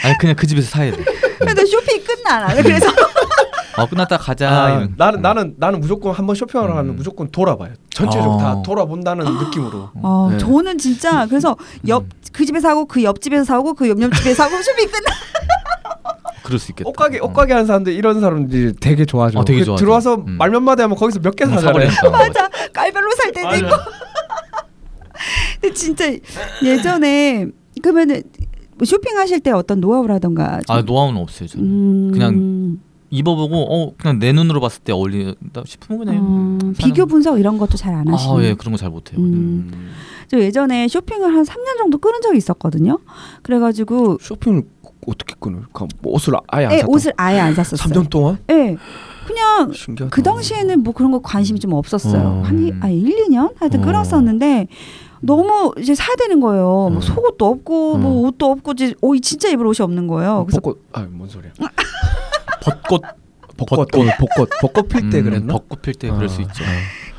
아니 0.03 0.17
그냥 0.19 0.35
그 0.35 0.47
집에서 0.47 0.69
사야 0.69 0.91
돼. 0.91 1.03
근데 1.39 1.65
쇼핑 1.65 2.03
끝나 2.03 2.39
나. 2.39 2.55
그래서 2.61 2.87
어 3.77 3.85
끝났다 3.87 4.17
가자. 4.17 4.49
아, 4.49 4.69
이런. 4.71 4.93
나는 4.97 5.21
나는 5.21 5.55
나는 5.57 5.79
무조건 5.81 6.13
한번 6.13 6.35
쇼핑하러 6.35 6.73
가면 6.73 6.91
음. 6.93 6.95
무조건 6.95 7.29
돌아봐요. 7.29 7.73
전체적으로 7.93 8.39
아. 8.39 8.43
다 8.55 8.61
돌아본다는 8.63 9.25
느낌으로. 9.39 9.89
어, 9.95 10.29
네. 10.31 10.37
저는 10.37 10.77
진짜 10.77 11.25
그래서 11.27 11.55
옆 11.87 12.03
음. 12.03 12.09
그 12.31 12.45
집에 12.45 12.59
사고 12.59 12.85
그 12.85 13.03
옆집에서 13.03 13.43
사고 13.43 13.73
그 13.73 13.87
옆 13.89 13.99
옆 14.01 14.13
집에 14.13 14.33
사고 14.33 14.55
쇼핑 14.61 14.87
끝나. 14.89 15.05
그럴 16.43 16.59
수 16.59 16.71
있겠다. 16.71 16.87
옷가게 16.89 17.19
어. 17.19 17.25
옷가게 17.25 17.53
하는 17.53 17.65
사람들 17.65 17.91
이런 17.93 18.21
사람들이 18.21 18.73
되게 18.79 19.03
좋아하죠. 19.05 19.39
어, 19.39 19.45
되게 19.45 19.59
그 19.59 19.65
좋아하죠. 19.65 19.83
들어와서 19.83 20.15
음. 20.15 20.37
말몇 20.37 20.61
마디 20.61 20.81
하면 20.83 20.95
거기서 20.97 21.19
몇개뭐 21.21 21.55
사잖아요. 21.55 21.89
맞아. 22.11 22.47
깔별로 22.71 23.09
살 23.17 23.31
때도 23.31 23.55
있고. 23.55 23.69
근데 25.61 25.73
진짜 25.73 26.05
예전에 26.63 27.47
그러면은 27.81 28.21
뭐 28.77 28.85
쇼핑하실 28.85 29.39
때 29.39 29.51
어떤 29.51 29.79
노하우라던가 29.79 30.59
좀- 30.67 30.75
아 30.75 30.81
노하우는 30.81 31.19
없어요. 31.21 31.47
저는. 31.47 31.65
음, 31.65 32.11
그냥 32.11 32.77
입어보고 33.15 33.55
어 33.55 33.93
그냥 33.97 34.19
내 34.19 34.31
눈으로 34.33 34.59
봤을 34.59 34.81
때 34.83 34.91
어울린다 34.93 35.63
싶으면 35.65 36.05
그냥 36.05 36.15
음, 36.17 36.59
사는 36.59 36.73
비교 36.73 37.05
분석 37.05 37.39
이런 37.39 37.57
것도 37.57 37.77
잘 37.77 37.93
안 37.95 38.07
하시는. 38.07 38.37
아예 38.37 38.53
그런 38.55 38.71
거 38.73 38.77
잘 38.77 38.89
못해요. 38.89 39.19
음. 39.19 39.25
음. 39.73 39.91
저 40.27 40.39
예전에 40.39 40.87
쇼핑을 40.87 41.33
한 41.33 41.43
3년 41.43 41.77
정도 41.77 41.97
끊은 41.97 42.21
적이 42.21 42.37
있었거든요. 42.37 42.99
그래가지고 43.43 44.17
쇼핑을 44.21 44.63
어떻게 45.07 45.35
끊어? 45.39 45.59
그 45.71 45.85
옷을 46.03 46.33
아예 46.47 46.65
안 46.65 46.71
예, 46.73 46.77
샀다. 46.79 46.87
옷을 46.91 47.13
아예 47.17 47.39
안 47.39 47.53
샀었어요. 47.53 47.77
3년 48.03 48.09
동안? 48.09 48.37
예. 48.49 48.75
그냥 49.27 49.71
신기하다. 49.71 50.13
그 50.15 50.21
당시에는 50.23 50.81
뭐 50.83 50.93
그런 50.93 51.11
거 51.11 51.19
관심이 51.19 51.59
좀 51.59 51.73
없었어요. 51.73 52.21
어. 52.21 52.41
한 52.43 52.67
이- 52.67 52.73
아, 52.79 52.89
1, 52.89 53.27
2년 53.27 53.53
하여튼 53.59 53.81
어. 53.81 53.85
끊었었는데 53.85 54.67
너무 55.21 55.73
이제 55.79 55.93
사야 55.95 56.15
되는 56.15 56.39
거예요. 56.39 56.67
어. 56.67 56.89
뭐 56.89 57.01
속옷도 57.01 57.45
없고 57.45 57.93
어. 57.93 57.97
뭐 57.97 58.27
옷도 58.27 58.47
없고 58.51 58.71
이제 58.73 58.93
옷이 59.01 59.21
진짜 59.21 59.49
입을 59.49 59.65
옷이 59.67 59.83
없는 59.83 60.07
거예요. 60.07 60.45
그래서 60.47 60.59
벚꽃 60.61 60.83
아뭔 60.93 61.27
소리야? 61.29 61.51
벚꽃 62.65 63.01
벚꽃 63.57 63.87
벚꽃 63.91 64.07
벚꽃 64.17 64.49
벚꽃 64.61 64.89
필때 64.89 65.19
음, 65.19 65.23
그랬나? 65.23 65.53
벚꽃 65.53 65.81
필 65.81 65.93
때 65.93 66.09
그럴 66.09 66.27
수 66.27 66.39
어. 66.39 66.43
있죠. 66.43 66.63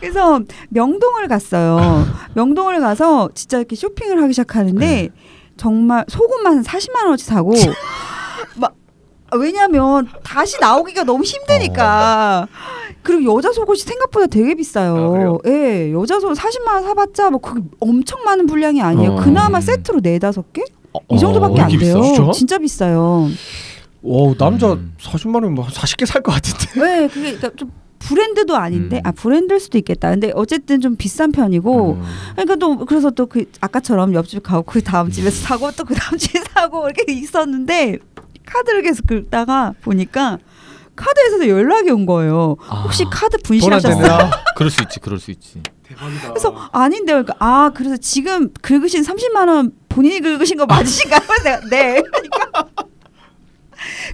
그래서 0.00 0.40
명동을 0.68 1.28
갔어요. 1.28 2.06
명동을 2.34 2.80
가서 2.80 3.30
진짜 3.34 3.58
이렇게 3.58 3.76
쇼핑을 3.76 4.22
하기 4.22 4.32
시작하는데 4.32 4.86
네. 4.86 5.08
정말 5.56 6.04
속옷만 6.08 6.62
40만 6.62 7.04
원어치 7.04 7.24
사고 7.24 7.54
막 8.56 8.74
왜냐면 9.34 10.08
다시 10.22 10.58
나오기가 10.60 11.04
너무 11.04 11.24
힘드니까. 11.24 12.46
그리고 13.02 13.36
여자 13.36 13.52
속옷이 13.52 13.78
생각보다 13.78 14.26
되게 14.26 14.52
아, 14.52 14.54
비싸요. 14.54 15.10
그래요? 15.12 15.38
예, 15.46 15.92
여자 15.92 16.18
속옷 16.18 16.36
40만 16.36 16.72
원 16.72 16.82
사봤자 16.82 17.30
뭐그 17.30 17.62
엄청 17.80 18.24
많은 18.24 18.46
분량이 18.46 18.82
아니에요. 18.82 19.12
어. 19.12 19.16
그나마 19.16 19.60
세트로 19.60 20.00
네 20.00 20.18
다섯 20.18 20.52
개? 20.52 20.62
이 20.62 21.14
어, 21.14 21.16
정도밖에 21.16 21.60
안 21.60 21.70
이렇게 21.70 21.86
돼요. 21.86 22.00
비싸? 22.00 22.14
진짜? 22.14 22.32
진짜 22.32 22.58
비싸요. 22.58 23.28
오 24.02 24.34
남자 24.36 24.72
음. 24.72 24.94
40만 25.00 25.42
원면 25.42 25.64
한 25.64 25.72
40개 25.72 26.06
살 26.06 26.22
것 26.22 26.32
같은데. 26.32 26.80
네, 26.80 27.08
그게 27.08 27.20
그러니까 27.36 27.50
좀 27.56 27.72
브랜드도 27.98 28.56
아닌데 28.56 28.98
음. 28.98 29.02
아 29.06 29.10
브랜드일 29.12 29.58
수도 29.58 29.78
있겠다. 29.78 30.10
근데 30.10 30.30
어쨌든 30.34 30.80
좀 30.80 30.96
비싼 30.96 31.32
편이고 31.32 31.92
음. 31.94 32.02
그러니까 32.32 32.56
또 32.56 32.84
그래서 32.84 33.10
또 33.10 33.26
그 33.26 33.44
아까처럼 33.60 34.14
옆집 34.14 34.42
가고 34.42 34.62
그 34.64 34.82
다음 34.82 35.10
집에서 35.10 35.42
사고 35.42 35.70
또 35.72 35.84
그 35.84 35.94
다음 35.94 36.16
집에 36.18 36.40
사고 36.54 36.84
이렇게 36.88 37.12
있었는데 37.12 37.98
카드를 38.44 38.82
계속 38.82 39.06
긁다가 39.06 39.72
보니까 39.82 40.38
카드에서 40.94 41.48
연락이 41.48 41.90
온 41.90 42.06
거예요. 42.06 42.56
아, 42.68 42.82
혹시 42.82 43.04
카드 43.10 43.36
분실하셨어요? 43.38 44.30
그럴 44.56 44.70
수 44.70 44.82
있지, 44.82 45.00
그럴 45.00 45.18
수 45.18 45.30
있지. 45.30 45.60
대박이다. 45.82 46.28
그래서 46.30 46.54
아닌데 46.72 47.12
그러니까 47.12 47.34
아 47.38 47.70
그래서 47.74 47.96
지금 47.96 48.50
긁으신 48.62 49.02
30만 49.02 49.48
원 49.48 49.72
본인이 49.88 50.20
긁으신 50.20 50.56
거 50.58 50.66
맞으신가요? 50.66 51.20
내가 51.44 51.60
네. 51.70 52.02
그러니까 52.02 52.68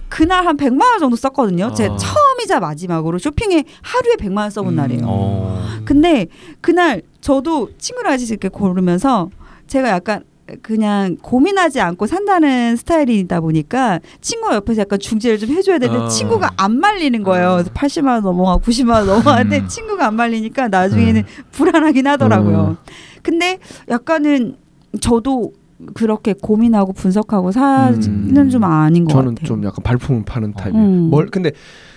그날 0.09 0.45
한 0.45 0.57
100만 0.57 0.81
원 0.81 0.99
정도 0.99 1.15
썼거든요. 1.15 1.73
제 1.73 1.87
아. 1.87 1.97
처음이자 1.97 2.59
마지막으로 2.59 3.19
쇼핑에 3.19 3.63
하루에 3.81 4.15
100만 4.15 4.37
원 4.37 4.49
써본 4.49 4.73
음. 4.73 4.75
날이에요. 4.75 5.03
어. 5.05 5.61
근데 5.85 6.27
그날 6.61 7.01
저도 7.21 7.71
친구랑 7.77 8.13
같이 8.13 8.25
이렇게 8.25 8.49
고르면서 8.49 9.29
제가 9.67 9.89
약간 9.89 10.23
그냥 10.61 11.15
고민하지 11.21 11.79
않고 11.79 12.05
산다는 12.05 12.75
스타일이다 12.75 13.39
보니까 13.41 13.99
친구가 14.21 14.55
옆에서 14.55 14.81
약간 14.81 14.99
중재를 14.99 15.39
좀 15.39 15.49
해줘야 15.49 15.79
되는데 15.79 16.03
어. 16.03 16.07
친구가 16.07 16.51
안 16.57 16.79
말리는 16.79 17.23
거예요. 17.23 17.49
어. 17.49 17.53
그래서 17.53 17.71
80만 17.71 18.07
원 18.07 18.23
넘어가고 18.23 18.61
90만 18.61 18.89
원 18.91 19.07
넘어가는데 19.07 19.59
음. 19.59 19.67
친구가 19.67 20.07
안 20.07 20.15
말리니까 20.15 20.67
나중에는 20.67 21.23
불안하긴 21.51 22.07
하더라고요. 22.07 22.77
근데 23.21 23.59
약간은 23.89 24.57
저도 24.99 25.53
그렇게 25.93 26.33
고민하고 26.33 26.93
분석하고 26.93 27.51
사는 27.51 28.01
음. 28.37 28.49
좀 28.49 28.63
아닌 28.63 29.05
것 29.05 29.11
저는 29.13 29.35
같아요. 29.35 29.47
좀 29.47 29.63
약간 29.63 29.83
발품 29.83 30.23
파는 30.23 30.53
타입이에요. 30.53 30.85
음. 30.85 31.09
뭘 31.09 31.27
근데 31.27 31.51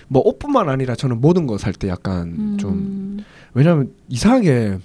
뭐 0.07 0.21
옷뿐만 0.25 0.69
아니라 0.69 0.95
저는 0.95 1.19
모든 1.21 1.47
거 1.47 1.57
살 1.57 1.73
때 1.73 1.87
약간 1.89 2.27
음. 2.37 2.57
좀 2.59 3.17
왜냐면 3.53 3.91
이상하게 4.09 4.77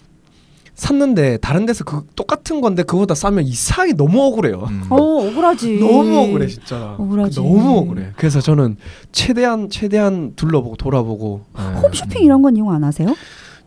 샀는데 0.74 1.36
다른 1.38 1.66
데서 1.66 1.84
그 1.84 2.06
똑같은 2.16 2.60
건데 2.62 2.82
그보다 2.82 3.14
싸면 3.14 3.44
이상하게 3.44 3.92
너무 3.92 4.20
억울해요. 4.22 4.66
음. 4.70 4.82
어 4.88 4.96
억울하지. 4.96 5.78
너무 5.78 6.16
억울해 6.18 6.46
진짜. 6.46 6.96
억울하지. 6.98 7.36
너무 7.36 7.78
억울해. 7.78 8.08
그래서 8.16 8.40
저는 8.40 8.76
최대한 9.12 9.68
최대한 9.68 10.32
둘러보고 10.34 10.76
돌아보고. 10.76 11.42
예. 11.58 11.62
홈쇼핑 11.80 12.22
이런 12.24 12.40
건 12.42 12.56
이용 12.56 12.72
안 12.72 12.82
하세요? 12.84 13.14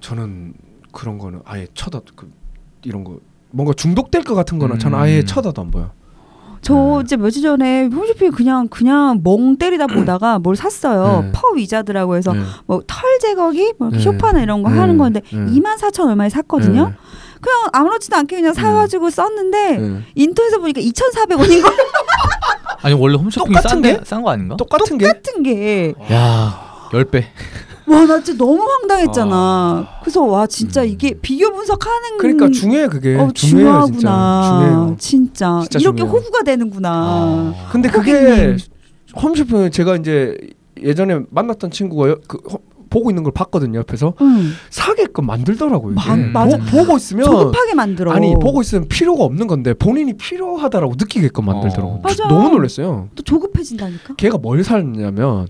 저는 0.02 0.54
그런 0.91 1.17
거는 1.19 1.41
아예 1.45 1.67
쳐다 1.76 2.02
그 2.15 2.32
이런 2.84 3.04
거 3.04 3.19
뭔가 3.56 3.74
중독될 3.74 4.24
것 4.24 4.36
같은 4.36 4.60
거는 4.60 4.80
저는 4.80 4.98
음. 4.98 5.02
아예 5.02 5.24
쳐다도 5.24 5.62
안 5.62 5.72
보여. 5.72 5.91
저 6.62 7.02
이제 7.04 7.15
며칠 7.15 7.41
전에 7.41 7.86
홈쇼핑 7.86 8.32
그냥 8.32 8.68
그냥 8.68 9.22
멍 9.24 9.56
때리다 9.56 9.88
보다가 9.88 10.39
뭘 10.44 10.56
샀어요. 10.58 11.22
네. 11.24 11.32
퍼 11.32 11.52
위자드라고 11.56 12.18
해서 12.18 12.34
네. 12.34 12.41
뭐털 12.65 13.20
제거기, 13.22 13.74
뭐 13.80 13.91
네. 13.91 14.00
쇼파나 14.00 14.41
이런 14.41 14.62
거 14.62 14.70
네. 14.70 14.78
하는 14.80 14.98
건데 14.98 15.22
네. 15.32 15.38
2만 15.38 15.78
4천 15.78 16.08
얼마에 16.08 16.30
샀거든요. 16.30 16.89
네. 16.89 16.96
그냥 17.39 17.70
아무렇지도 17.72 18.18
않게 18.18 18.36
그냥 18.38 18.54
사가지고 18.54 19.10
썼는데 19.10 19.78
네. 19.78 20.02
인터넷에 20.15 20.58
보니까 20.58 20.82
2,400원인 20.82 21.62
거 21.62 21.70
아니 22.82 22.94
원래 22.96 23.15
홈쇼핑 23.15 23.54
똑같은 23.54 23.82
게? 23.82 24.00
싼 24.04 24.22
거 24.22 24.32
아닌가? 24.32 24.58
똑같은 24.58 24.98
게 24.98 25.06
같은 25.06 25.44
게. 25.44 25.94
야, 26.12 26.89
10배. 26.91 27.24
와, 27.88 28.06
나 28.06 28.21
진짜 28.24 28.43
너무 28.43 28.63
황당했잖아. 28.63 29.88
그래서 30.02 30.24
와, 30.24 30.48
진짜 30.48 30.82
음. 30.82 30.88
이게 30.88 31.13
비교 31.21 31.52
분석하는 31.54 32.17
그러니까 32.17 32.50
중요해 32.50 32.88
그게 32.88 33.15
어, 33.15 33.30
중요해요 33.32 33.86
진짜 33.86 34.00
중요하구나. 34.00 34.50
중요해요. 34.60 34.95
진짜, 35.00 35.60
진짜 35.62 35.80
이렇게 35.80 35.98
중요해요. 36.00 36.17
호구가 36.19 36.43
되는구나. 36.43 36.89
아. 36.91 37.69
근데 37.71 37.89
그게. 37.89 38.58
홈쇼핑 39.21 39.71
제가 39.71 39.95
이제 39.98 40.36
예전에 40.82 41.21
만났던 41.30 41.71
친구가 41.71 42.10
여- 42.10 42.19
그 42.28 42.38
호- 42.52 42.60
보고 42.89 43.10
있는 43.10 43.24
걸 43.24 43.34
봤거든요 43.34 43.80
옆에서 43.80 44.13
응. 44.21 44.52
사게끔 44.69 45.26
만들더라고요. 45.26 45.95
마- 45.95 46.15
맞아. 46.34 46.58
보, 46.58 46.63
보고 46.84 46.98
있으면 46.98 47.26
조급하게 47.26 47.74
만들어. 47.76 48.12
아니 48.12 48.34
보고 48.34 48.62
있으면 48.62 48.88
필요가 48.88 49.24
없는 49.24 49.48
건데 49.48 49.74
본인이 49.74 50.13
필요하다라고 50.13 50.93
느끼게끔 50.98 51.45
만들더라고. 51.45 51.91
어. 51.91 51.95
요 51.95 52.00
맞아. 52.04 52.28
너무 52.28 52.50
놀랐어요. 52.50 53.10
또 53.15 53.24
조급해진다니까. 53.24 54.15
걔가 54.15 54.38
뭘 54.38 54.63
샀냐면 54.63 55.48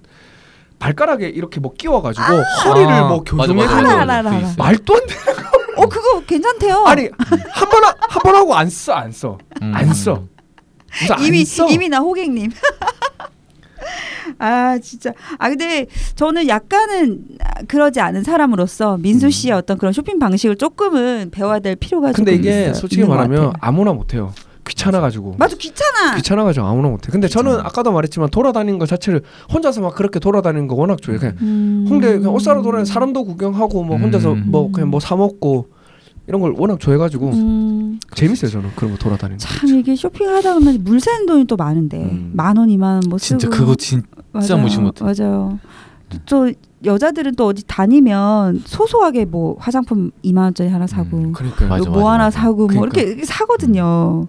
발가락에 0.79 1.27
이렇게 1.29 1.59
뭐 1.59 1.73
끼워가지고 1.73 2.25
허리를 2.65 2.89
아, 2.91 3.07
뭐 3.07 3.23
맞아, 3.33 3.53
교정해 3.53 3.63
맞아, 3.65 3.77
주는 3.77 3.91
알아, 3.91 4.05
맞아. 4.05 4.13
알아, 4.19 4.23
그게 4.23 4.35
알아. 4.35 4.39
있어요. 4.39 4.55
말도 4.57 4.95
안 4.95 5.07
돼. 5.07 5.15
어, 5.77 5.85
그거 5.87 6.21
괜찮대요. 6.25 6.83
아니 6.85 7.09
한 7.49 7.69
번 7.69 7.83
한 7.83 8.23
번 8.23 8.35
하고 8.35 8.55
안 8.55 8.67
써 8.67 8.93
안 8.93 9.11
써. 9.11 9.37
음. 9.61 9.71
안 9.75 9.93
써. 9.93 10.23
안 11.11 11.21
이미 11.23 11.43
써. 11.45 11.67
이미 11.67 11.89
나 11.89 11.99
호객님. 11.99 12.51
아 14.39 14.77
진짜 14.79 15.11
아 15.37 15.49
근데 15.49 15.85
저는 16.15 16.47
약간은 16.47 17.25
그러지 17.67 17.99
않은 17.99 18.23
사람으로서 18.23 18.97
민수 18.97 19.29
씨의 19.29 19.53
어떤 19.53 19.77
그런 19.77 19.93
쇼핑 19.93 20.17
방식을 20.19 20.55
조금은 20.57 21.29
배워야 21.31 21.59
될 21.59 21.75
필요가 21.75 22.11
근데 22.11 22.31
조금 22.33 22.39
이게 22.43 22.61
있어요. 22.61 22.73
솔직히 22.73 23.03
말하면. 23.03 23.53
아무나 23.59 23.93
못해요. 23.93 24.33
귀찮아가지고. 24.67 25.35
맞아 25.37 25.55
귀찮아. 25.55 26.15
귀찮아가지고 26.15 26.65
아무나 26.65 26.89
못해. 26.89 27.09
근데 27.11 27.27
저는 27.27 27.51
귀찮아. 27.51 27.67
아까도 27.67 27.91
말했지만 27.91 28.29
돌아다니는 28.29 28.79
것 28.79 28.87
자체를 28.89 29.21
혼자서 29.53 29.81
막 29.81 29.95
그렇게 29.95 30.19
돌아다니는 30.19 30.67
거 30.67 30.75
워낙 30.75 31.01
좋아해요. 31.01 31.19
그냥 31.19 31.35
음. 31.41 31.85
홍대 31.89 32.17
그냥 32.17 32.33
옷 32.33 32.39
사러 32.39 32.61
돌아다니는 32.61 32.85
사람도 32.85 33.25
구경하고 33.25 33.83
뭐 33.83 33.97
혼자서 33.97 34.33
음. 34.33 34.43
뭐 34.47 34.71
그냥 34.71 34.89
뭐 34.89 34.99
사 34.99 35.15
먹고 35.15 35.67
이런 36.27 36.41
걸 36.41 36.55
워낙 36.57 36.79
좋아해가지고 36.79 37.29
음, 37.29 37.99
재밌어요 38.15 38.49
저는 38.49 38.71
그런 38.75 38.91
거 38.93 38.97
돌아다니는. 38.97 39.37
거. 39.37 39.45
참 39.45 39.69
이게 39.77 39.95
쇼핑하다 39.95 40.55
보면 40.55 40.83
물 40.83 40.99
새는 40.99 41.27
돈이 41.27 41.45
또 41.45 41.55
많은데 41.55 41.97
음. 41.97 42.31
만 42.33 42.57
원, 42.57 42.69
이만 42.71 43.01
원뭐 43.03 43.19
쓰고 43.19 43.37
진짜 43.39 43.49
그거 43.49 43.75
진짜 43.75 44.07
맞아요. 44.31 44.57
무시 44.57 44.79
못 44.79 44.99
해. 45.01 45.05
맞아요. 45.05 45.59
또 46.25 46.51
여자들은 46.85 47.35
또 47.35 47.47
어디 47.47 47.63
다니면 47.65 48.61
소소하게 48.65 49.25
뭐 49.25 49.55
화장품 49.59 50.11
2만 50.23 50.39
원짜리 50.43 50.69
하나 50.69 50.87
사고 50.87 51.17
음, 51.17 51.33
그러니까 51.33 51.65
맞아, 51.67 51.89
뭐 51.89 51.99
맞아, 52.03 52.11
하나 52.13 52.23
맞아. 52.25 52.39
사고 52.41 52.55
뭐 52.57 52.67
그러니까. 52.67 52.85
이렇게, 53.01 53.11
이렇게 53.11 53.25
사거든요. 53.25 54.27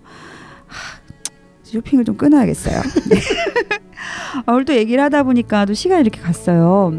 하, 0.66 1.01
쇼핑을 1.64 2.05
좀 2.05 2.16
끊어야겠어요. 2.16 2.81
네. 3.11 3.16
아, 4.47 4.53
오늘 4.53 4.64
또 4.64 4.75
얘기를 4.75 5.03
하다 5.03 5.25
보니까 5.25 5.64
또 5.64 5.75
시간이 5.75 6.03
이렇게 6.03 6.21
갔어요. 6.21 6.97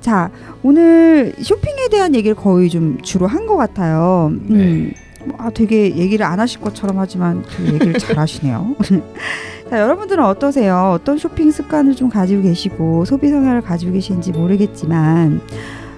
자, 0.00 0.30
오늘 0.62 1.34
쇼핑에 1.40 1.88
대한 1.88 2.14
얘기를 2.14 2.34
거의 2.34 2.68
좀 2.68 2.98
주로 3.02 3.26
한 3.26 3.46
것 3.46 3.56
같아요. 3.56 4.28
음, 4.32 4.92
아, 5.36 5.50
되게 5.50 5.96
얘기를 5.96 6.24
안 6.24 6.40
하실 6.40 6.60
것처럼 6.60 6.98
하지만 6.98 7.44
되게 7.56 7.74
얘기를 7.74 7.94
잘 7.94 8.18
하시네요. 8.18 8.76
자, 9.70 9.80
여러분들은 9.80 10.24
어떠세요? 10.24 10.92
어떤 10.94 11.18
쇼핑 11.18 11.50
습관을 11.50 11.94
좀 11.94 12.08
가지고 12.08 12.42
계시고 12.42 13.04
소비 13.04 13.28
성향을 13.28 13.60
가지고 13.60 13.92
계신지 13.92 14.32
모르겠지만 14.32 15.40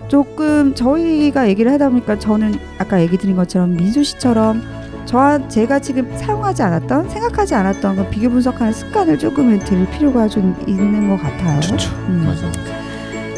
조금 0.08 0.74
저희가 0.74 1.48
얘기를 1.48 1.70
하다 1.72 1.90
보니까 1.90 2.18
저는 2.18 2.54
아까 2.78 3.00
얘기 3.00 3.16
드린 3.16 3.36
것처럼 3.36 3.76
민수 3.76 4.02
씨처럼 4.02 4.60
저와 5.04 5.48
제가 5.48 5.78
지금 5.78 6.10
사용하지 6.16 6.62
않았던 6.62 7.08
생각하지 7.10 7.54
않았던 7.54 7.96
그 7.96 8.10
비교 8.10 8.28
분석하는 8.28 8.72
습관을 8.72 9.18
조금은 9.18 9.60
들 9.60 9.88
필요가 9.90 10.26
좀 10.28 10.56
있는 10.66 11.08
것 11.08 11.16
같아요. 11.22 11.60
좋죠. 11.60 11.90
음. 12.08 12.24
맞아. 12.26 12.50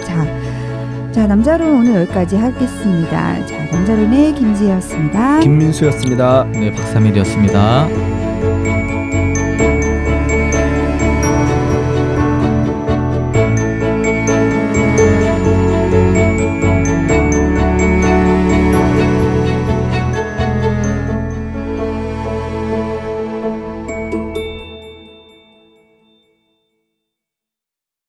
자, 0.04 0.41
자 1.12 1.26
남자로 1.26 1.66
오늘 1.66 2.02
여기까지 2.02 2.36
하겠습니다. 2.36 3.46
자 3.46 3.64
남자론의 3.70 4.34
김지혜였습니다. 4.34 5.40
김민수였습니다. 5.40 6.44
네, 6.44 6.72
박삼일이었습니다. 6.72 8.11